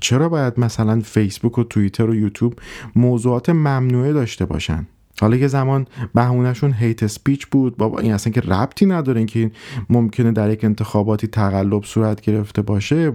چرا 0.00 0.28
باید 0.28 0.60
مثلا 0.60 1.00
فیسبوک 1.00 1.58
و 1.58 1.64
توییتر 1.64 2.10
و 2.10 2.14
یوتیوب 2.14 2.54
موضوعات 2.96 3.50
ممنوعه 3.50 4.12
داشته 4.12 4.44
باشن؟ 4.44 4.86
حالا 5.20 5.36
یه 5.36 5.48
زمان 5.48 5.86
بهونهشون 6.14 6.72
هیت 6.72 7.06
سپیچ 7.06 7.46
بود. 7.46 7.76
بابا 7.76 7.98
این 7.98 8.12
اصلا 8.12 8.32
که 8.32 8.40
ربطی 8.40 8.86
نداره 8.86 9.24
که 9.24 9.50
ممکنه 9.90 10.32
در 10.32 10.50
یک 10.50 10.64
انتخاباتی 10.64 11.26
تقلب 11.26 11.84
صورت 11.84 12.20
گرفته 12.20 12.62
باشه. 12.62 13.12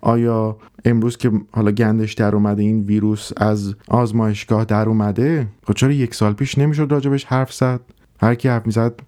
آیا 0.00 0.56
امروز 0.84 1.16
که 1.16 1.30
حالا 1.52 1.70
گندش 1.70 2.14
در 2.14 2.34
اومده 2.34 2.62
این 2.62 2.80
ویروس 2.80 3.30
از 3.36 3.74
آزمایشگاه 3.88 4.64
در 4.64 4.88
اومده 4.88 5.46
خب 5.66 5.74
چرا 5.74 5.92
یک 5.92 6.14
سال 6.14 6.32
پیش 6.32 6.58
نمی‌شد 6.58 6.86
راجبش 6.90 7.24
حرف 7.24 7.52
زد؟ 7.52 7.80
هر 8.20 8.34
کی 8.34 8.48
حرف 8.48 8.66
می‌زد 8.66 9.00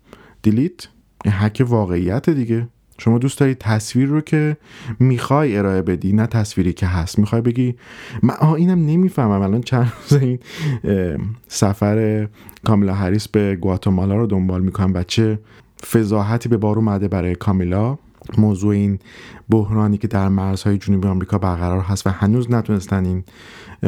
دیلیت 0.42 0.88
حک 1.26 1.64
واقعیت 1.68 2.30
دیگه. 2.30 2.68
شما 2.98 3.18
دوست 3.18 3.38
داری 3.38 3.54
تصویر 3.54 4.08
رو 4.08 4.20
که 4.20 4.56
می‌خوای 4.98 5.56
ارائه 5.56 5.82
بدی 5.82 6.12
نه 6.12 6.26
تصویری 6.26 6.72
که 6.72 6.86
هست. 6.86 7.18
می‌خوای 7.18 7.40
بگی 7.40 7.74
من 8.22 8.34
اینم 8.56 8.86
نمی‌فهمم. 8.86 9.40
الان 9.40 9.60
چند 9.60 9.92
روز 10.10 10.22
این 10.22 10.38
سفر 11.48 12.28
کامیلا 12.64 12.94
هریس 12.94 13.28
به 13.28 13.56
گواتمالا 13.56 14.16
رو 14.16 14.26
دنبال 14.26 14.62
می‌کنم 14.62 14.94
و 14.94 15.02
چه 15.02 15.38
فضاحتی 15.90 16.48
به 16.48 16.56
بار 16.56 16.76
اومده 16.76 17.08
برای 17.08 17.34
کامیلا. 17.34 17.98
موضوع 18.38 18.74
این 18.74 18.98
بحرانی 19.50 19.98
که 19.98 20.08
در 20.08 20.28
مرزهای 20.28 20.78
جنوبی 20.78 21.08
آمریکا 21.08 21.38
برقرار 21.38 21.80
هست 21.80 22.06
و 22.06 22.10
هنوز 22.10 22.50
نتونستن 22.50 23.04
این 23.04 23.24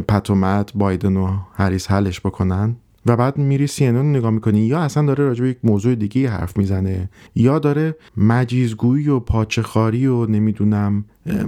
پتومت 0.09 0.73
بایدن 0.75 1.17
و 1.17 1.39
هریس 1.55 1.91
حلش 1.91 2.21
بکنن. 2.21 2.77
و 3.09 3.17
بعد 3.17 3.39
میری 3.39 3.67
سی 3.67 3.91
نگاه 3.91 4.31
می‌کنی 4.31 4.61
یا 4.61 4.81
اصلا 4.81 5.07
داره 5.07 5.25
راجع 5.25 5.43
به 5.43 5.51
یک 5.51 5.59
موضوع 5.65 5.95
دیگه 5.95 6.31
حرف 6.31 6.57
می‌زنه 6.57 7.11
یا 7.35 7.59
داره 7.59 7.97
مجیزگویی 8.17 9.09
و 9.09 9.21
پاچخاری 9.21 10.07
و 10.07 10.27
نمی‌دونم 10.27 11.05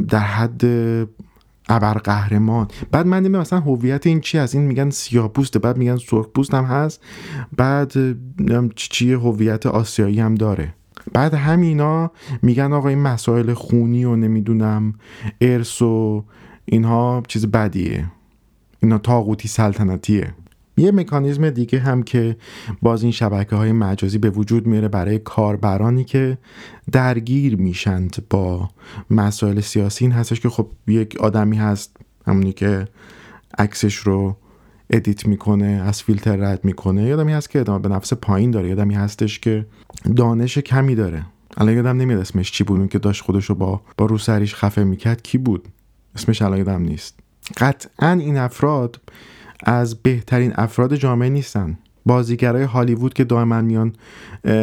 در 0.08 0.18
حد 0.18 0.64
ابر 1.68 1.94
قهرمان 1.94 2.68
بعد 2.90 3.06
من 3.06 3.18
نمی‌دونم 3.18 3.40
مثلا 3.40 3.60
هویت 3.60 4.06
این 4.06 4.20
چی 4.20 4.38
از 4.38 4.54
این 4.54 4.62
میگن 4.64 4.90
سیاه 4.90 5.28
پوسته 5.28 5.58
بعد 5.58 5.76
میگن 5.76 5.96
سرخ 5.96 6.26
پوست 6.34 6.54
هم 6.54 6.64
هست 6.64 7.00
بعد 7.56 7.92
چی 8.76 9.12
هویت 9.12 9.66
آسیایی 9.66 10.20
هم 10.20 10.34
داره. 10.34 10.74
بعد 11.12 11.34
همینا 11.34 12.10
میگن 12.42 12.72
آقا 12.72 12.88
این 12.88 12.98
مسائل 12.98 13.54
خونی 13.54 14.04
و 14.04 14.16
نمی‌دونم 14.16 14.94
ارث 15.40 15.82
و 15.82 16.24
اینها 16.64 17.22
چیز 17.28 17.46
بدیه. 17.46 18.06
اینا 18.82 18.98
تاغوتی 18.98 19.48
سلطنتیه. 19.48 20.34
یه 20.80 20.92
مکانیزم 20.92 21.50
دیگه 21.50 21.78
هم 21.78 22.02
که 22.02 22.36
باز 22.82 23.02
این 23.02 23.12
شبکه 23.12 23.56
های 23.56 23.72
مجازی 23.72 24.18
به 24.18 24.30
وجود 24.30 24.66
میاره 24.66 24.88
برای 24.88 25.18
کاربرانی 25.18 26.04
که 26.04 26.38
درگیر 26.92 27.56
میشند 27.56 28.16
با 28.30 28.70
مسائل 29.10 29.60
سیاسی 29.60 30.04
این 30.04 30.12
هستش 30.12 30.40
که 30.40 30.48
خب 30.48 30.68
یک 30.86 31.16
آدمی 31.16 31.56
هست 31.56 31.96
همونی 32.26 32.52
که 32.52 32.88
عکسش 33.58 33.94
رو 33.94 34.36
ادیت 34.90 35.26
می‌کنه 35.26 35.82
از 35.86 36.02
فیلتر 36.02 36.36
رد 36.36 36.64
می‌کنه. 36.64 37.02
یادمی 37.02 37.32
هست 37.32 37.50
که 37.50 37.60
ادامه 37.60 37.78
به 37.78 37.88
نفس 37.88 38.12
پایین 38.12 38.50
داره. 38.50 38.68
یادمی 38.68 38.94
هستش 38.94 39.38
که 39.38 39.66
دانش 40.16 40.58
کمی 40.58 40.94
داره. 40.94 41.26
الان 41.56 41.74
یادم 41.74 41.96
نمیاد 41.96 42.20
اسمش 42.20 42.52
چی 42.52 42.64
بود 42.64 42.78
اون 42.78 42.88
که 42.88 42.98
داشت 42.98 43.22
خودش 43.22 43.44
رو 43.44 43.54
با 43.54 43.80
با 43.96 44.06
روسریش 44.06 44.54
خفه 44.54 44.84
می‌کرد. 44.84 45.22
کی 45.22 45.38
بود؟ 45.38 45.68
اسمش 46.14 46.42
الان 46.42 46.58
یادم 46.58 46.82
نیست. 46.82 47.18
قطعا 47.56 48.12
این 48.12 48.36
افراد 48.36 49.00
از 49.64 50.02
بهترین 50.02 50.52
افراد 50.54 50.94
جامعه 50.94 51.28
نیستن. 51.28 51.78
بازیگرای 52.06 52.62
هالیوود 52.62 53.14
که 53.14 53.24
دائما 53.24 53.60
میان 53.60 53.92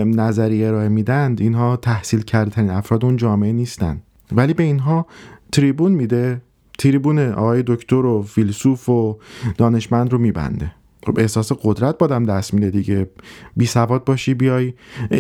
نظریه 0.06 0.68
ارائه 0.68 0.90
میدند 0.90 1.42
اینها 1.42 1.78
تحصیل 1.78 2.22
کرده 2.22 2.52
ترین 2.52 2.70
افراد 2.70 3.06
اون 3.06 3.18
جامعه 3.18 3.52
نیستن. 3.52 4.02
ولی 4.32 4.54
به 4.54 4.64
اینها 4.64 5.06
تریبون 5.52 5.92
میده. 5.92 6.42
تریبون 6.80 7.20
آقای 7.20 7.64
دکتر 7.68 7.96
و 7.96 8.24
فیلسوف 8.24 8.90
و 8.90 9.18
دانشمند 9.58 10.12
رو 10.12 10.18
میبنده. 10.18 10.72
خب 11.06 11.20
احساس 11.20 11.52
قدرت 11.64 11.98
بادم 11.98 12.24
دست 12.24 12.54
میده 12.54 12.70
دیگه. 12.70 13.10
بی 13.58 13.66
سواد 13.66 14.04
باشی 14.04 14.34
بیای. 14.34 14.74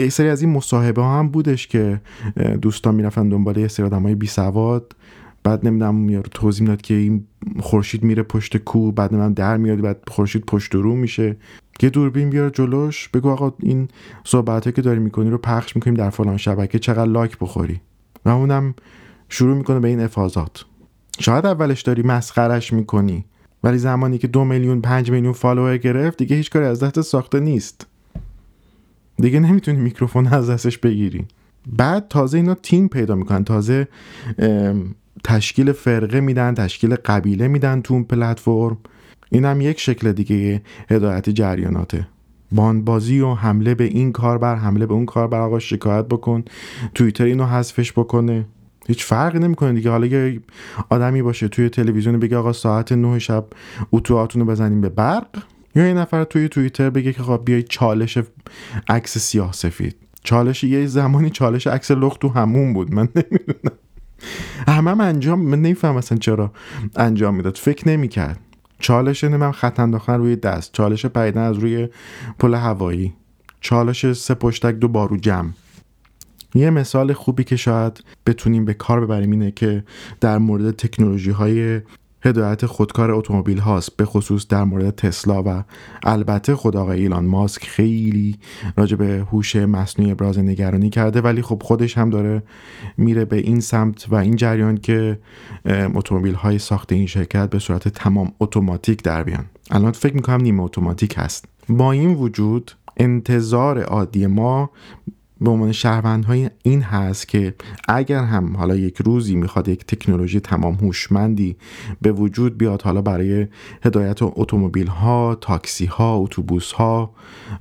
سری 0.09 0.29
از 0.29 0.41
این 0.41 0.51
مصاحبه 0.51 1.01
ها 1.01 1.19
هم 1.19 1.27
بودش 1.27 1.67
که 1.67 2.01
دوستان 2.61 2.95
می‌رفتن 2.95 3.29
دنبال 3.29 3.57
یه 3.57 3.67
سری 3.67 3.85
آدم 3.85 4.03
های 4.03 4.15
بی 4.15 4.27
سواد. 4.27 4.95
بعد 5.47 5.67
نمی‌دونم 5.67 5.95
میاد 5.95 6.27
توضیح 6.33 6.61
می‌داد 6.61 6.81
که 6.81 6.93
این 6.93 7.25
خورشید 7.59 8.03
میره 8.03 8.23
پشت 8.23 8.57
کوه 8.57 8.91
بعد 8.91 9.13
نمی‌دونم 9.13 9.33
در 9.33 9.57
میاد 9.57 9.81
بعد 9.81 10.03
خورشید 10.07 10.45
پشت 10.45 10.75
رو 10.75 10.95
میشه. 10.95 11.35
یه 11.81 11.89
دوربین 11.89 12.29
بیار 12.29 12.49
جلوش 12.49 13.09
بگو 13.09 13.29
آقا 13.29 13.53
این 13.59 13.87
صحبت 14.23 14.75
که 14.75 14.81
داری 14.81 14.99
می‌کنی 14.99 15.29
رو 15.29 15.37
پخش 15.37 15.75
می‌کنیم 15.75 15.95
در 15.95 16.09
فلان 16.09 16.37
شبکه 16.37 16.79
چقدر 16.79 17.05
like 17.05 17.37
بخوری. 17.37 17.81
و 18.25 18.29
اونم 18.29 18.73
شروع 19.29 19.57
می‌کنه 19.57 19.79
به 19.79 19.87
این 19.87 19.99
افاضات. 19.99 20.65
شاید 21.19 21.45
اولش 21.45 21.81
داری 21.81 22.01
مسخرش 22.01 22.73
می‌کنی 22.73 23.25
ولی 23.63 23.77
زمانی 23.77 24.17
که 24.17 24.27
دو 24.27 24.43
میلیون 24.45 24.81
پنج 24.81 25.11
میلیون 25.11 25.33
follower 25.33 25.77
گرفت 25.77 26.17
دیگه 26.17 26.35
هیچ 26.35 26.51
کاری 26.51 26.65
از 26.65 26.83
دستت 26.83 27.01
ساخته 27.01 27.39
نیست. 27.39 27.87
دیگه 29.17 29.39
نمی‌تونی 29.39 29.77
میکروفون 29.77 30.27
از 30.27 30.49
دستش 30.49 30.77
بگیری. 30.77 31.25
بعد 31.77 32.07
تازه 32.07 32.37
اینا 32.37 32.55
تیم 32.55 32.87
پیدا 32.87 33.15
می‌کنن. 33.15 33.43
تازه 33.43 33.87
تشکیل 35.23 35.71
فرقه 35.71 36.19
میدن 36.19 36.53
تشکیل 36.53 36.95
قبیله 36.95 37.47
میدن 37.47 37.81
تو 37.81 37.93
اون 37.93 38.03
پلتفرم. 38.03 38.77
این 39.29 39.45
هم 39.45 39.61
یک 39.61 39.79
شکل 39.79 40.11
دیگه 40.11 40.61
هدایت 40.89 41.29
جریاناته. 41.29 42.07
بازی 42.51 43.19
و 43.19 43.33
حمله 43.33 43.75
به 43.75 43.83
این 43.83 44.11
کاربر 44.11 44.55
حمله 44.55 44.85
به 44.85 44.93
اون 44.93 45.05
کاربر 45.05 45.39
آقا 45.39 45.59
شکایت 45.59 46.05
بکن. 46.05 46.43
توییتر 46.95 47.23
اینو 47.23 47.45
حذفش 47.45 47.91
بکنه. 47.91 48.45
هیچ 48.87 49.05
فرقی 49.05 49.39
نمی‌کنه 49.39 49.73
دیگه. 49.73 49.89
حالا 49.89 50.05
یه 50.05 50.41
آدمی 50.89 51.21
باشه 51.21 51.47
توی 51.47 51.69
تلویزیون 51.69 52.19
بگه 52.19 52.37
آقا 52.37 52.53
ساعت 52.53 52.91
نه 52.91 53.19
شب 53.19 53.45
اتواتونو 53.91 54.45
بزنیم 54.45 54.81
به 54.81 54.89
برق. 54.89 55.43
یا 55.75 55.87
یه 55.87 55.93
نفر 55.93 56.23
توی 56.23 56.49
توییتر 56.49 56.89
بگه 56.89 57.13
که 57.13 57.23
خب 57.23 57.41
بیای 57.45 57.63
چالش 57.63 58.17
عکس 58.87 59.17
سیاه 59.17 59.53
سفید. 59.53 59.95
چالش 60.23 60.63
یه 60.63 60.85
زمانی 60.85 61.29
چالش 61.29 61.67
عکس 61.67 61.91
لخت 61.91 62.21
تو 62.21 62.29
همون 62.29 62.73
بود. 62.73 62.93
من 62.93 63.09
نمی‌دونم. 63.15 63.77
همه 64.67 64.91
هم 64.91 65.01
انجام 65.01 65.39
من 65.39 65.61
نمیفهم 65.61 65.95
اصلا 65.95 66.17
چرا 66.17 66.51
انجام 66.95 67.35
می‌داد. 67.35 67.57
فکر 67.57 67.87
نمی‌کرد. 67.87 68.39
چالش 68.79 69.23
من 69.23 69.51
خط 69.51 69.79
انداختن 69.79 70.17
روی 70.17 70.35
دست. 70.35 70.73
چالش 70.73 71.05
پیدن 71.05 71.41
از 71.41 71.57
روی 71.57 71.89
پل 72.39 72.53
هوایی. 72.53 73.13
چالش 73.61 74.13
سه 74.13 74.33
پشتک 74.33 74.75
دو 74.75 74.87
بارو 74.87 75.17
جمع. 75.17 75.49
یه 76.55 76.69
مثال 76.69 77.13
خوبی 77.13 77.43
که 77.43 77.55
شاید 77.55 78.03
بتونیم 78.25 78.65
به 78.65 78.73
کار 78.73 79.05
ببریم 79.05 79.31
اینه 79.31 79.51
که 79.51 79.83
در 80.21 80.37
مورد 80.37 80.71
تکنولوژی 80.71 81.31
های 81.31 81.81
هدایت 82.21 82.65
خودکار 82.65 83.11
اتومبیل 83.11 83.57
هاست 83.57 83.97
به 83.97 84.05
خصوص 84.05 84.47
در 84.47 84.63
مورد 84.63 84.95
تسلا 84.95 85.43
و 85.43 85.63
البته 86.03 86.55
خود 86.55 86.77
آقای 86.77 87.01
ایلان 87.01 87.25
ماسک 87.25 87.63
خیلی 87.63 88.37
راجع 88.77 88.97
به 88.97 89.25
هوش 89.31 89.55
مصنوعی 89.55 90.11
ابراز 90.11 90.39
نگرانی 90.39 90.89
کرده 90.89 91.21
ولی 91.21 91.41
خب 91.41 91.61
خودش 91.63 91.97
هم 91.97 92.09
داره 92.09 92.43
میره 92.97 93.25
به 93.25 93.37
این 93.37 93.59
سمت 93.59 94.05
و 94.09 94.15
این 94.15 94.35
جریان 94.35 94.77
که 94.77 95.19
اتومبیل 95.95 96.33
های 96.33 96.59
ساخت 96.59 96.91
این 96.91 97.07
شرکت 97.07 97.49
به 97.49 97.59
صورت 97.59 97.87
تمام 97.87 98.31
اتوماتیک 98.39 99.03
در 99.03 99.23
بیان. 99.23 99.45
الان 99.71 99.91
فکر 99.91 100.15
می‌کنم 100.15 100.41
نیمه 100.41 100.63
اتوماتیک 100.63 101.15
هست. 101.17 101.45
با 101.69 101.91
این 101.91 102.13
وجود 102.13 102.71
انتظار 102.97 103.81
عادی 103.81 104.27
ما 104.27 104.69
به 105.41 105.49
عنوان 105.49 105.71
شهروندهای 105.71 106.49
این 106.63 106.81
هست 106.81 107.27
که 107.27 107.53
اگر 107.87 108.23
هم 108.23 108.57
حالا 108.57 108.75
یک 108.75 108.97
روزی 108.97 109.35
می‌خواد 109.35 109.67
یک 109.67 109.85
تکنولوژی 109.85 110.39
تمام 110.39 110.73
هوشمندی 110.73 111.55
به 112.01 112.11
وجود 112.11 112.57
بیاد 112.57 112.81
حالا 112.81 113.01
برای 113.01 113.47
هدایت 113.83 114.19
اتومبیل 114.21 114.87
ها، 114.87 115.37
تاکسی 115.41 115.85
ها، 115.85 116.17
اتوبوس 116.17 116.71
ها 116.71 117.11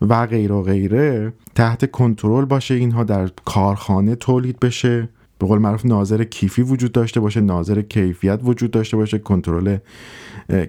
و 0.00 0.26
غیر 0.26 0.52
و 0.52 0.62
غیره 0.62 1.32
تحت 1.54 1.90
کنترل 1.90 2.44
باشه 2.44 2.74
اینها 2.74 3.04
در 3.04 3.30
کارخانه 3.44 4.14
تولید 4.14 4.60
بشه. 4.60 5.08
به 5.38 5.46
قول 5.46 5.58
معروف 5.58 5.86
ناظر 5.86 6.24
کیفی 6.24 6.62
وجود 6.62 6.92
داشته 6.92 7.20
باشه 7.20 7.40
ناظر 7.40 7.82
کیفیت 7.82 8.40
وجود 8.42 8.70
داشته 8.70 8.96
باشه 8.96 9.18
کنترل 9.18 9.76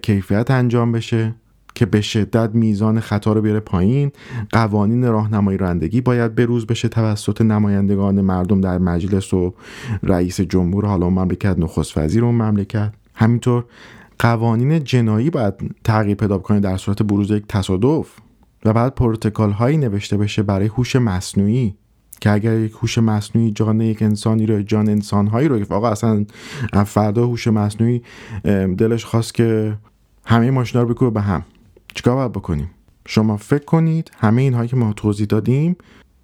کیفیت 0.02 0.52
انجام 0.52 0.91
بشه. 0.91 1.36
که 1.78 1.86
به 1.86 2.02
شدت 2.02 2.50
میزان 2.54 3.00
خطا 3.00 3.34
رو 3.34 3.42
بیاره 3.42 3.60
پایین. 3.60 4.12
قوانین 4.52 5.06
راهنمایی 5.06 5.58
رانندگی 5.58 6.02
باید 6.02 6.36
بروز 6.36 6.68
بشه. 6.68 6.88
توسط 6.88 7.42
نمایندگان 7.42 8.22
مردم 8.22 8.62
در 8.62 8.78
مجلس 8.78 9.34
و 9.34 9.54
رئیس 10.04 10.42
جمهور 10.42 10.86
حالا 10.86 11.10
مملکت 11.10 11.60
نخست 11.60 11.98
وزیر 11.98 12.26
اون 12.26 12.36
مملکت. 12.36 12.94
همینطور 13.13 13.66
قوانین 14.20 14.84
جنایی 14.84 15.30
باید 15.30 15.54
تغییر 15.84 16.16
پیدا 16.16 16.38
کنه 16.38 16.60
در 16.60 16.78
صورت 16.78 17.02
بروز 17.04 17.32
یک 17.32 17.44
تصادف. 17.50 18.08
و 18.66 18.74
بعد 18.74 18.96
پروتکل 18.96 19.50
هایی 19.50 19.78
نوشته 19.78 20.18
بشه 20.18 20.44
برای 20.44 20.68
هوش 20.68 20.96
مصنوعی. 20.96 21.76
که 22.22 22.32
اگر 22.32 22.60
یک 22.60 22.72
هوش 22.72 22.98
مصنوعی 22.98 23.52
جان 23.52 23.82
یک 23.82 24.02
انسانی 24.02 24.46
رو 24.46 24.62
جان 24.62 24.90
انسانهایی 24.90 25.48
رو 25.48 25.74
آقا 25.74 25.90
اصلا 25.90 26.26
فردا 26.86 27.26
هوش 27.26 27.48
مصنوعی 27.48 28.02
دلش 28.78 29.06
خواست 29.06 29.34
که 29.34 29.78
همه 30.26 30.52
ماشینا 30.52 30.84
رو 30.84 30.94
بکوبه 30.94 31.12
به 31.12 31.22
هم. 31.22 31.44
چیکار 31.97 32.15
باید 32.15 32.31
بکنیم؟ 32.31 32.69
شما 33.07 33.38
فکر 33.38 33.65
کنید 33.65 34.12
همه 34.17 34.41
اینهایی 34.41 34.69
که 34.69 34.75
ما 34.75 34.93
توضیح 34.93 35.27
دادیم 35.27 35.77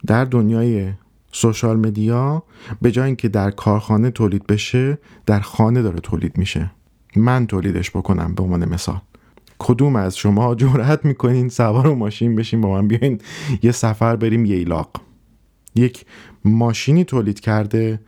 در 0.05 0.25
دنیای 0.25 0.91
سوشال 1.31 1.77
مدیا 1.77 2.43
به 2.81 2.91
جای 2.91 3.05
اینکه 3.05 3.29
در 3.29 3.51
کارخانه 3.51 4.11
تولید 4.11 4.47
بشه 4.47 4.97
در 5.25 5.39
خانه 5.39 5.81
داره 5.81 5.99
تولید 5.99 6.37
میشه. 6.37 6.71
من 7.15 7.47
تولیدش 7.47 7.91
بکنم 7.91 8.33
به 8.35 8.43
عنوان 8.43 8.69
مثال. 8.69 8.99
کدوم 9.59 9.95
از 9.95 10.17
شما 10.17 10.55
جرأت 10.55 11.05
می‌کنین 11.05 11.49
سوار 11.49 11.95
ماشین 11.95 12.35
بشین 12.35 12.61
با 12.61 12.69
من 12.69 12.87
بیاین 12.87 13.21
یه 13.63 13.71
سفر 13.71 14.15
بریم 14.15 14.45
ییلاق 14.45 14.89
یک 15.75 16.05
ماشینی 16.45 17.03
تولید 17.03 17.39
کرده 17.39 17.99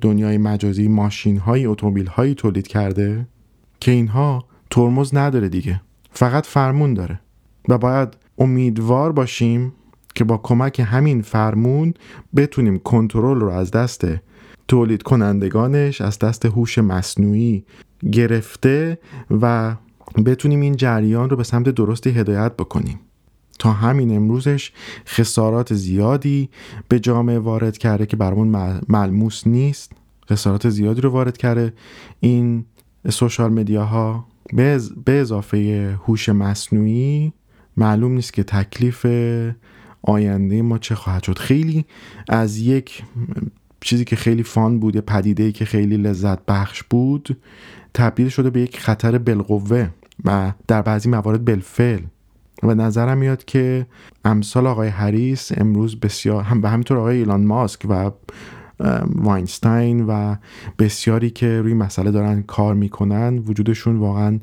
دنیای 0.00 0.38
مجازی 0.38 0.88
ماشین 0.88 1.38
های 1.38 1.66
اتومبیل 1.66 2.06
هایی 2.06 2.34
تولید 2.34 2.66
کرده 2.66 3.26
که 3.80 3.90
اینها 3.90 4.44
ترمز 4.70 5.14
نداره 5.14 5.48
دیگه. 5.48 5.80
فقط 6.18 6.46
فرمون 6.46 6.94
داره. 6.94 7.20
و 7.68 7.78
باید 7.78 8.16
امیدوار 8.38 9.12
باشیم 9.12 9.72
که 10.14 10.24
با 10.24 10.36
کمک 10.36 10.80
همین 10.80 11.22
فرمون 11.22 11.94
بتونیم 12.36 12.78
کنترل 12.78 13.40
رو 13.40 13.48
از 13.48 13.70
دست 13.70 14.06
تولید 14.68 15.02
کنندگانش 15.02 16.00
از 16.00 16.18
دست 16.18 16.46
هوش 16.46 16.78
مصنوعی 16.78 17.64
گرفته 18.12 18.98
و 19.30 19.74
بتونیم 20.26 20.60
این 20.60 20.76
جریان 20.76 21.30
رو 21.30 21.36
به 21.36 21.44
سمت 21.44 21.68
درستی 21.68 22.10
هدایت 22.10 22.52
بکنیم. 22.52 23.00
تا 23.58 23.72
همین 23.72 24.16
امروزش 24.16 24.72
خسارات 25.06 25.74
زیادی 25.74 26.48
به 26.88 27.00
جامعه 27.00 27.38
وارد 27.38 27.78
کرده 27.78 28.06
که 28.06 28.16
برامون 28.16 28.80
ملموس 28.88 29.46
نیست. 29.46 29.92
خسارات 30.30 30.68
زیادی 30.68 31.00
رو 31.00 31.10
وارد 31.10 31.36
کرده. 31.36 31.72
این 32.20 32.64
سوشال 33.10 33.52
مدیاها 33.52 34.27
به 34.52 34.80
اضافه 35.20 35.94
هوش 36.06 36.28
مصنوعی 36.28 37.32
معلوم 37.76 38.12
نیست 38.12 38.32
که 38.32 38.42
تکلیف 38.42 39.06
آینده 40.02 40.62
ما 40.62 40.78
چه 40.78 40.94
خواهد 40.94 41.22
شد. 41.22 41.38
خیلی 41.38 41.84
از 42.28 42.58
یک 42.58 43.02
چیزی 43.80 44.04
که 44.04 44.16
خیلی 44.16 44.42
فان 44.42 44.80
بود 44.80 44.96
پدیده 44.96 45.42
ای 45.42 45.52
که 45.52 45.64
خیلی 45.64 45.96
لذت 45.96 46.46
بخش 46.46 46.82
بود 46.82 47.36
تبدیل 47.94 48.28
شده 48.28 48.50
به 48.50 48.60
یک 48.60 48.80
خطر 48.80 49.18
بالقوه 49.18 49.88
و 50.24 50.52
در 50.66 50.82
بعضی 50.82 51.08
موارد 51.08 51.44
بالفعل 51.44 52.00
و 52.62 52.74
نظرم 52.74 53.18
میاد 53.18 53.44
که 53.44 53.86
امثال 54.24 54.66
آقای 54.66 54.88
هریس 54.88 55.52
امروز 55.56 56.00
بسیار 56.00 56.42
هم 56.42 56.62
و 56.62 56.66
همینطور 56.66 56.98
آقای 56.98 57.16
ایلان 57.16 57.44
ماسک 57.44 57.86
و 57.88 58.10
واینستاین 59.14 60.06
و 60.06 60.36
بسیاری 60.78 61.30
که 61.30 61.60
روی 61.60 61.74
مسئله 61.74 62.10
دارن 62.10 62.42
کار 62.42 62.74
می‌کنن 62.74 63.38
وجودشون 63.38 63.96
واقعا 63.96 64.38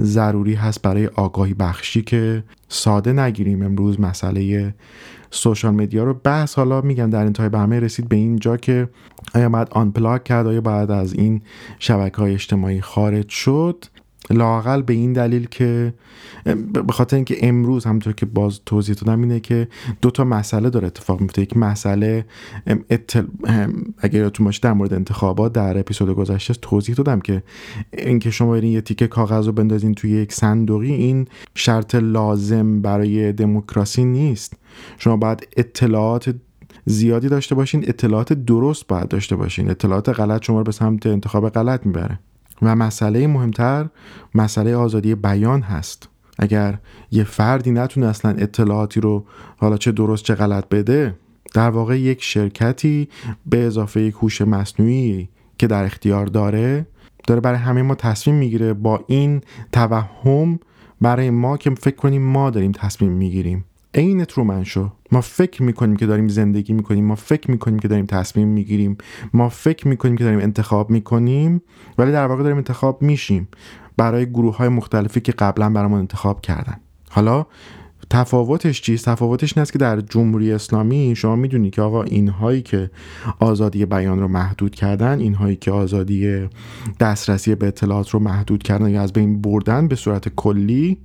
ضروری 0.00 0.54
هست 0.54 0.82
برای 0.82 1.06
آگاهی 1.06 1.54
بخشی 1.54 2.02
که 2.02 2.44
ساده 2.68 3.12
نگیریم. 3.12 3.62
امروز 3.62 4.00
مسئله 4.00 4.74
سوشال 5.30 5.74
مدیا 5.74 6.04
رو 6.04 6.14
بحث 6.14 6.54
حالا 6.54 6.80
میگم 6.80 7.10
در 7.10 7.24
انتهای 7.26 7.48
به 7.48 7.58
همه 7.58 7.80
رسید 7.80 8.08
به 8.08 8.16
اینجا 8.16 8.56
که 8.56 8.88
آیا 9.34 9.48
باید 9.48 9.68
آنپلاک 9.70 10.24
کرد 10.24 10.46
آیا 10.46 10.60
بعد 10.60 10.90
از 10.90 11.12
این 11.12 11.42
شبکه 11.78 12.16
های 12.16 12.34
اجتماعی 12.34 12.80
خارج 12.80 13.28
شد. 13.28 13.84
لاقل 14.30 14.82
به 14.82 14.92
این 14.92 15.12
دلیل 15.12 15.46
که 15.50 15.94
به 16.86 16.92
خاطر 16.92 17.16
اینکه 17.16 17.48
امروز 17.48 17.84
همونطور 17.84 18.12
که 18.12 18.26
باز 18.26 18.60
توضیح 18.66 18.94
دادم 18.94 19.22
اینه 19.22 19.40
که 19.40 19.68
دو 20.02 20.10
تا 20.10 20.24
مسئله 20.24 20.70
داره 20.70 20.86
اتفاق 20.86 21.20
میفته. 21.20 21.42
یک 21.42 21.56
مسئله 21.56 22.24
اتل... 22.90 23.26
اگر 23.98 24.20
یادتون 24.20 24.46
باشه 24.46 24.60
در 24.62 24.72
مورد 24.72 24.94
انتخابات 24.94 25.52
در 25.52 25.78
اپیزود 25.78 26.10
گذشته 26.10 26.54
توضیح 26.54 26.94
دادم 26.94 27.20
که 27.20 27.42
اینکه 27.92 28.30
شما 28.30 28.52
برین 28.52 28.72
یه 28.72 28.80
تیکه 28.80 29.06
کاغذ 29.06 29.46
رو 29.46 29.52
بندازین 29.52 29.94
توی 29.94 30.10
یک 30.10 30.32
صندوقی 30.32 30.92
این 30.92 31.28
شرط 31.54 31.94
لازم 31.94 32.80
برای 32.80 33.32
دموکراسی 33.32 34.04
نیست. 34.04 34.54
شما 34.98 35.16
باید 35.16 35.48
اطلاعات 35.56 36.34
زیادی 36.84 37.28
داشته 37.28 37.54
باشین 37.54 37.84
اطلاعات 37.88 38.32
درست 38.32 38.86
باید 38.86 39.08
داشته 39.08 39.36
باشین. 39.36 39.70
اطلاعات 39.70 40.08
غلط 40.08 40.44
شما 40.44 40.58
رو 40.58 40.64
به 40.64 40.72
سمت 40.72 41.06
انتخاب 41.06 41.48
غلط 41.48 41.86
می‌بره. 41.86 42.18
و 42.62 42.76
مسئله 42.76 43.26
مهمتر 43.26 43.86
مسئله 44.34 44.76
آزادی 44.76 45.14
بیان 45.14 45.62
هست. 45.62 46.08
اگر 46.38 46.78
یه 47.10 47.24
فردی 47.24 47.70
نتونه 47.70 48.06
اصلا 48.06 48.30
اطلاعاتی 48.30 49.00
رو 49.00 49.24
حالا 49.56 49.76
چه 49.76 49.92
درست 49.92 50.24
چه 50.24 50.34
غلط 50.34 50.68
بده 50.68 51.14
در 51.54 51.70
واقع 51.70 52.00
یک 52.00 52.22
شرکتی 52.22 53.08
به 53.46 53.66
اضافه 53.66 54.00
یک 54.00 54.14
هوش 54.14 54.40
مصنوعی 54.42 55.28
که 55.58 55.66
در 55.66 55.84
اختیار 55.84 56.26
داره 56.26 56.86
داره 57.26 57.40
برای 57.40 57.58
همه 57.58 57.82
ما 57.82 57.94
تصمیم 57.94 58.36
می‌گیره 58.36 58.72
با 58.72 59.04
این 59.06 59.40
توهم 59.72 60.58
برای 61.00 61.30
ما 61.30 61.56
که 61.56 61.70
فکر 61.70 61.96
کنیم 61.96 62.22
ما 62.22 62.50
داریم 62.50 62.72
تصمیم 62.72 63.12
می‌گیریم. 63.12 63.64
عین 63.94 64.24
ترومن 64.24 64.64
شو. 64.64 64.90
ما 65.12 65.20
فکر 65.20 65.62
می‌کنیم 65.62 65.96
که 65.96 66.06
داریم 66.06 66.28
زندگی 66.28 66.72
می‌کنیم 66.72 67.04
ما 67.04 67.14
فکر 67.14 67.50
می‌کنیم 67.50 67.78
که 67.78 67.88
داریم 67.88 68.06
تصمیم 68.06 68.48
می‌گیریم 68.48 68.96
ما 69.32 69.48
فکر 69.48 69.88
می‌کنیم 69.88 70.16
که 70.16 70.24
داریم 70.24 70.40
انتخاب 70.40 70.90
می‌کنیم 70.90 71.62
ولی 71.98 72.12
در 72.12 72.26
واقع 72.26 72.42
داریم 72.42 72.56
انتخاب 72.56 73.02
میشیم 73.02 73.48
برای 73.96 74.26
گروه 74.26 74.56
های 74.56 74.68
مختلفی 74.68 75.20
که 75.20 75.32
قبلا 75.32 75.70
برامون 75.70 75.98
انتخاب 75.98 76.40
کردن. 76.40 76.76
حالا 77.10 77.46
تفاوتش 78.10 78.82
چیست؟ 78.82 79.04
تفاوتش 79.04 79.56
این 79.56 79.62
است 79.62 79.72
که 79.72 79.78
در 79.78 80.00
جمهوری 80.00 80.52
اسلامی 80.52 81.16
شما 81.16 81.36
می‌دونی 81.36 81.70
که 81.70 81.82
آقا 81.82 82.02
اینهایی 82.02 82.62
که 82.62 82.90
آزادی 83.38 83.86
بیان 83.86 84.20
رو 84.20 84.28
محدود 84.28 84.74
کردن 84.74 85.20
اینهایی 85.20 85.56
که 85.56 85.70
آزادی 85.70 86.48
دسترسی 87.00 87.54
به 87.54 87.66
اطلاعات 87.66 88.10
رو 88.10 88.20
محدود 88.20 88.62
کردن 88.62 88.90
یا 88.90 89.02
از 89.02 89.12
بین 89.12 89.40
بردن 89.40 89.88
به 89.88 89.96
صورت 89.96 90.28
کلی 90.28 90.98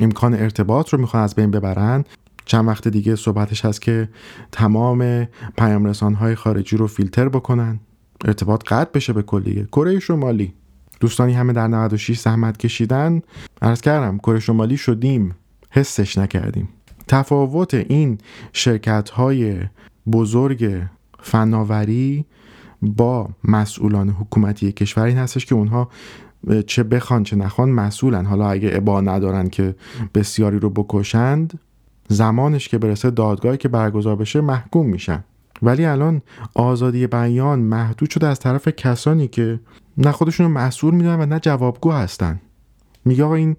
امکان 0.00 0.34
ارتباط 0.34 0.88
رو 0.88 1.00
می‌خوان 1.00 1.22
از 1.22 1.34
بین 1.34 1.50
ببرن. 1.50 2.04
چند 2.48 2.68
وقت 2.68 2.88
دیگه 2.88 3.16
صحبتش 3.16 3.64
هست 3.64 3.82
که 3.82 4.08
تمام 4.52 5.28
پیام 5.56 5.86
های 5.92 6.34
خارجی 6.34 6.76
رو 6.76 6.86
فیلتر 6.86 7.28
بکنن. 7.28 7.80
ارتباط 8.24 8.64
قطع 8.66 8.90
بشه 8.94 9.12
به 9.12 9.22
کلیه. 9.22 9.64
کره 9.64 9.98
شمالی. 9.98 10.54
دوستانی 11.00 11.32
همه 11.32 11.52
در 11.52 11.68
96 11.68 12.18
زحمت 12.18 12.56
کشیدن. 12.56 13.22
عرض 13.62 13.80
کردم 13.80 14.18
کره 14.18 14.40
شمالی 14.40 14.76
شدیم. 14.76 15.34
حسش 15.70 16.18
نکردیم. 16.18 16.68
تفاوت 17.08 17.74
این 17.74 18.18
شرکت 18.52 19.10
های 19.10 19.58
بزرگ 20.12 20.82
فناوری 21.20 22.24
با 22.82 23.28
مسئولان 23.44 24.08
حکومتی 24.08 24.72
کشور 24.72 25.04
این 25.04 25.16
هستش 25.16 25.46
که 25.46 25.54
اونها 25.54 25.88
چه 26.66 26.82
بخوان 26.82 27.22
چه 27.22 27.36
نخوان 27.36 27.70
مسئولن. 27.70 28.26
حالا 28.26 28.50
اگه 28.50 28.70
ابا 28.72 29.00
ندارن 29.00 29.48
که 29.48 29.74
بسیاری 30.14 30.58
رو 30.58 30.70
بکشند 30.70 31.58
زمانش 32.08 32.68
که 32.68 32.78
برسه 32.78 33.10
دادگاهی 33.10 33.56
که 33.56 33.68
برگزار 33.68 34.16
بشه 34.16 34.40
محکوم 34.40 34.86
میشن. 34.86 35.24
ولی 35.62 35.84
الان 35.84 36.22
آزادی 36.54 37.06
بیان 37.06 37.58
محدود 37.58 38.10
شده 38.10 38.26
از 38.26 38.40
طرف 38.40 38.68
کسانی 38.68 39.28
که 39.28 39.60
نه 39.96 40.12
خودشون 40.12 40.46
رو 40.46 40.52
مسئول 40.52 40.94
می‌دونن 40.94 41.20
و 41.20 41.26
نه 41.26 41.40
جوابگو 41.40 41.92
هستن. 41.92 42.40
میگه 43.04 43.24
آقا 43.24 43.34
این 43.34 43.56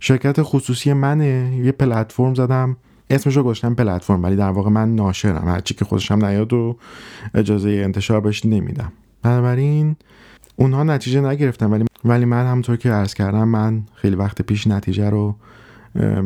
شرکت 0.00 0.42
خصوصی 0.42 0.92
منه. 0.92 1.60
یه 1.64 1.72
پلتفرم 1.72 2.34
زدم. 2.34 2.76
اسمش 3.10 3.36
رو 3.36 3.42
گذاشتم 3.42 3.74
پلتفرم 3.74 4.22
ولی 4.22 4.36
در 4.36 4.50
واقع 4.50 4.70
من 4.70 4.94
ناشرم. 4.94 5.48
هرچی 5.48 5.74
که 5.74 5.84
خودشم 5.84 6.24
نیاد 6.24 6.52
و 6.52 6.76
اجازه 7.34 7.70
انتشار 7.70 8.20
بهش 8.20 8.46
نمیدم. 8.46 8.92
بنابراین 9.22 9.96
اونها 10.56 10.82
نتیجه 10.82 11.20
نگرفتن 11.20 11.70
ولی 11.70 11.84
ولی 12.04 12.24
من 12.24 12.46
همونطور 12.46 12.76
که 12.76 12.90
عرض 12.90 13.14
کردم 13.14 13.48
من 13.48 13.82
خیلی 13.94 14.16
وقت 14.16 14.42
پیش 14.42 14.66
نتیجه 14.66 15.10
رو 15.10 15.36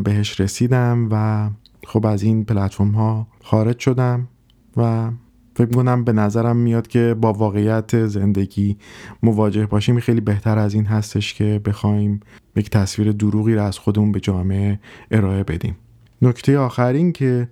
بهش 0.04 0.40
رسیدم 0.40 1.08
و 1.10 1.48
خب 1.86 2.06
از 2.06 2.22
این 2.22 2.44
پلتفرم 2.44 2.90
ها 2.90 3.26
خارج 3.42 3.78
شدم 3.78 4.28
و 4.76 5.10
فکر 5.56 5.70
کنم 5.70 6.04
به 6.04 6.12
نظرم 6.12 6.56
میاد 6.56 6.86
که 6.86 7.16
با 7.20 7.32
واقعیت 7.32 8.06
زندگی 8.06 8.76
مواجه 9.22 9.66
باشیم. 9.66 10.00
خیلی 10.00 10.20
بهتر 10.20 10.58
از 10.58 10.74
این 10.74 10.86
هستش 10.86 11.34
که 11.34 11.60
بخوایم 11.64 12.20
یک 12.56 12.70
تصویر 12.70 13.12
دروغی 13.12 13.54
را 13.54 13.66
از 13.66 13.78
خودمون 13.78 14.12
به 14.12 14.20
جامعه 14.20 14.80
ارائه 15.10 15.44
بدیم. 15.44 15.76
نکته 16.22 16.58
آخرین 16.58 17.12
که 17.12 17.48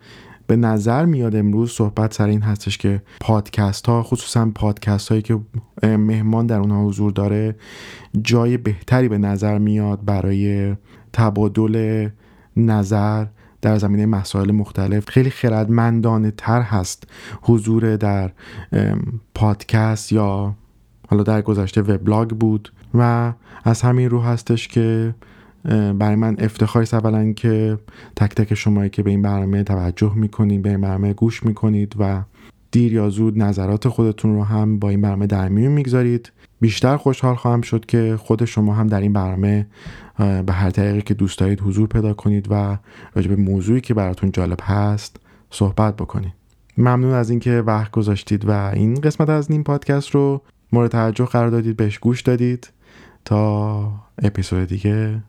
به 0.47 0.57
نظر 0.57 1.05
میاد 1.05 1.37
امروز 1.37 1.73
صحبت 1.73 2.15
سر 2.15 2.29
این 2.29 2.43
هستش 2.43 2.79
که 2.79 3.03
پادکست 3.21 3.87
ها 3.87 4.03
خصوصا 4.03 4.51
پادکست 4.55 5.09
هایی 5.09 5.23
که 5.23 5.41
مهمان 5.83 6.47
در 6.47 6.59
اونها 6.59 6.85
حضور 6.85 7.13
داره 7.13 7.57
جای 8.23 8.57
بهتری 8.57 9.09
به 9.09 9.19
نظر 9.19 9.59
میاد 9.59 10.05
برای 10.05 10.75
تبادل 11.15 12.09
نظر 12.57 13.27
در 13.63 13.79
زمینه 13.79 14.07
مسائل 14.07 14.53
مختلف 14.53 15.11
خیلی 15.11 15.31
خردمندانه 15.31 16.33
تر 16.37 16.63
هست 16.63 17.05
حضور 17.43 17.97
در 17.97 18.31
پادکست 19.35 20.13
یا 20.13 20.55
حالا 21.09 21.23
در 21.23 21.43
گذشته 21.43 21.83
وبلاگ 21.83 22.29
بود 22.31 22.73
و 22.95 23.33
از 23.65 23.83
همین 23.83 24.11
رو 24.11 24.21
هستش 24.21 24.69
که 24.69 25.15
برای 25.99 26.17
من 26.17 26.37
افتخاری 26.39 26.87
اولا 26.93 27.33
که 27.33 27.79
تک 28.17 28.35
تک 28.35 28.55
شمایی 28.55 28.91
که 28.91 29.03
به 29.03 29.11
این 29.11 29.23
برنامه 29.23 29.63
توجه 29.63 30.15
می‌کنید 30.15 30.63
به 30.63 30.71
این 30.71 30.81
برنامه 30.81 31.13
گوش 31.13 31.43
می‌کنید 31.43 31.95
و 31.99 32.23
دیر 32.71 32.93
یا 32.93 33.09
زود 33.09 33.39
نظرات 33.39 33.89
خودتون 33.89 34.35
رو 34.35 34.45
هم 34.45 34.79
با 34.79 34.89
این 34.91 35.01
برنامه 35.01 35.27
در 35.27 35.49
میون 35.49 35.73
می‌گذارید. 35.73 36.33
بیشتر 36.65 36.97
خوشحال 36.97 37.35
خواهم 37.35 37.61
شد 37.61 37.87
که 37.87 38.17
خود 38.21 38.45
شما 38.45 38.75
هم 38.75 38.87
در 38.87 39.01
این 39.01 39.13
برنامه 39.13 39.67
به 40.19 40.53
هر 40.53 40.71
طریقی 40.71 41.03
که 41.03 41.15
دوست 41.15 41.39
دارید 41.39 41.61
حضور 41.61 41.89
پیدا 41.89 42.15
کنید 42.15 42.47
و 42.51 42.79
راجع 43.15 43.29
به 43.29 43.37
موضوعی 43.37 43.81
که 43.81 43.95
براتون 43.95 44.33
جالب 44.33 44.59
هست 44.63 45.17
صحبت 45.51 45.97
بکنید. 45.97 46.33
ممنون 46.79 47.13
از 47.13 47.31
اینکه 47.31 47.63
وقت 47.67 47.91
گذاشتید 47.91 48.49
و 48.49 48.51
این 48.51 48.95
قسمت 48.95 49.29
از 49.29 49.51
نیم 49.51 49.63
پادکست 49.63 50.11
رو 50.11 50.43
مورد 50.73 50.91
توجه 50.91 51.25
قرار 51.25 51.51
دادید 51.51 51.77
بهش 51.77 51.99
گوش 51.99 52.23
دادید. 52.23 52.71
تا 53.25 53.93
اپیزود 54.23 54.69
دیگه 54.69 55.23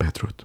بدرود. 0.00 0.42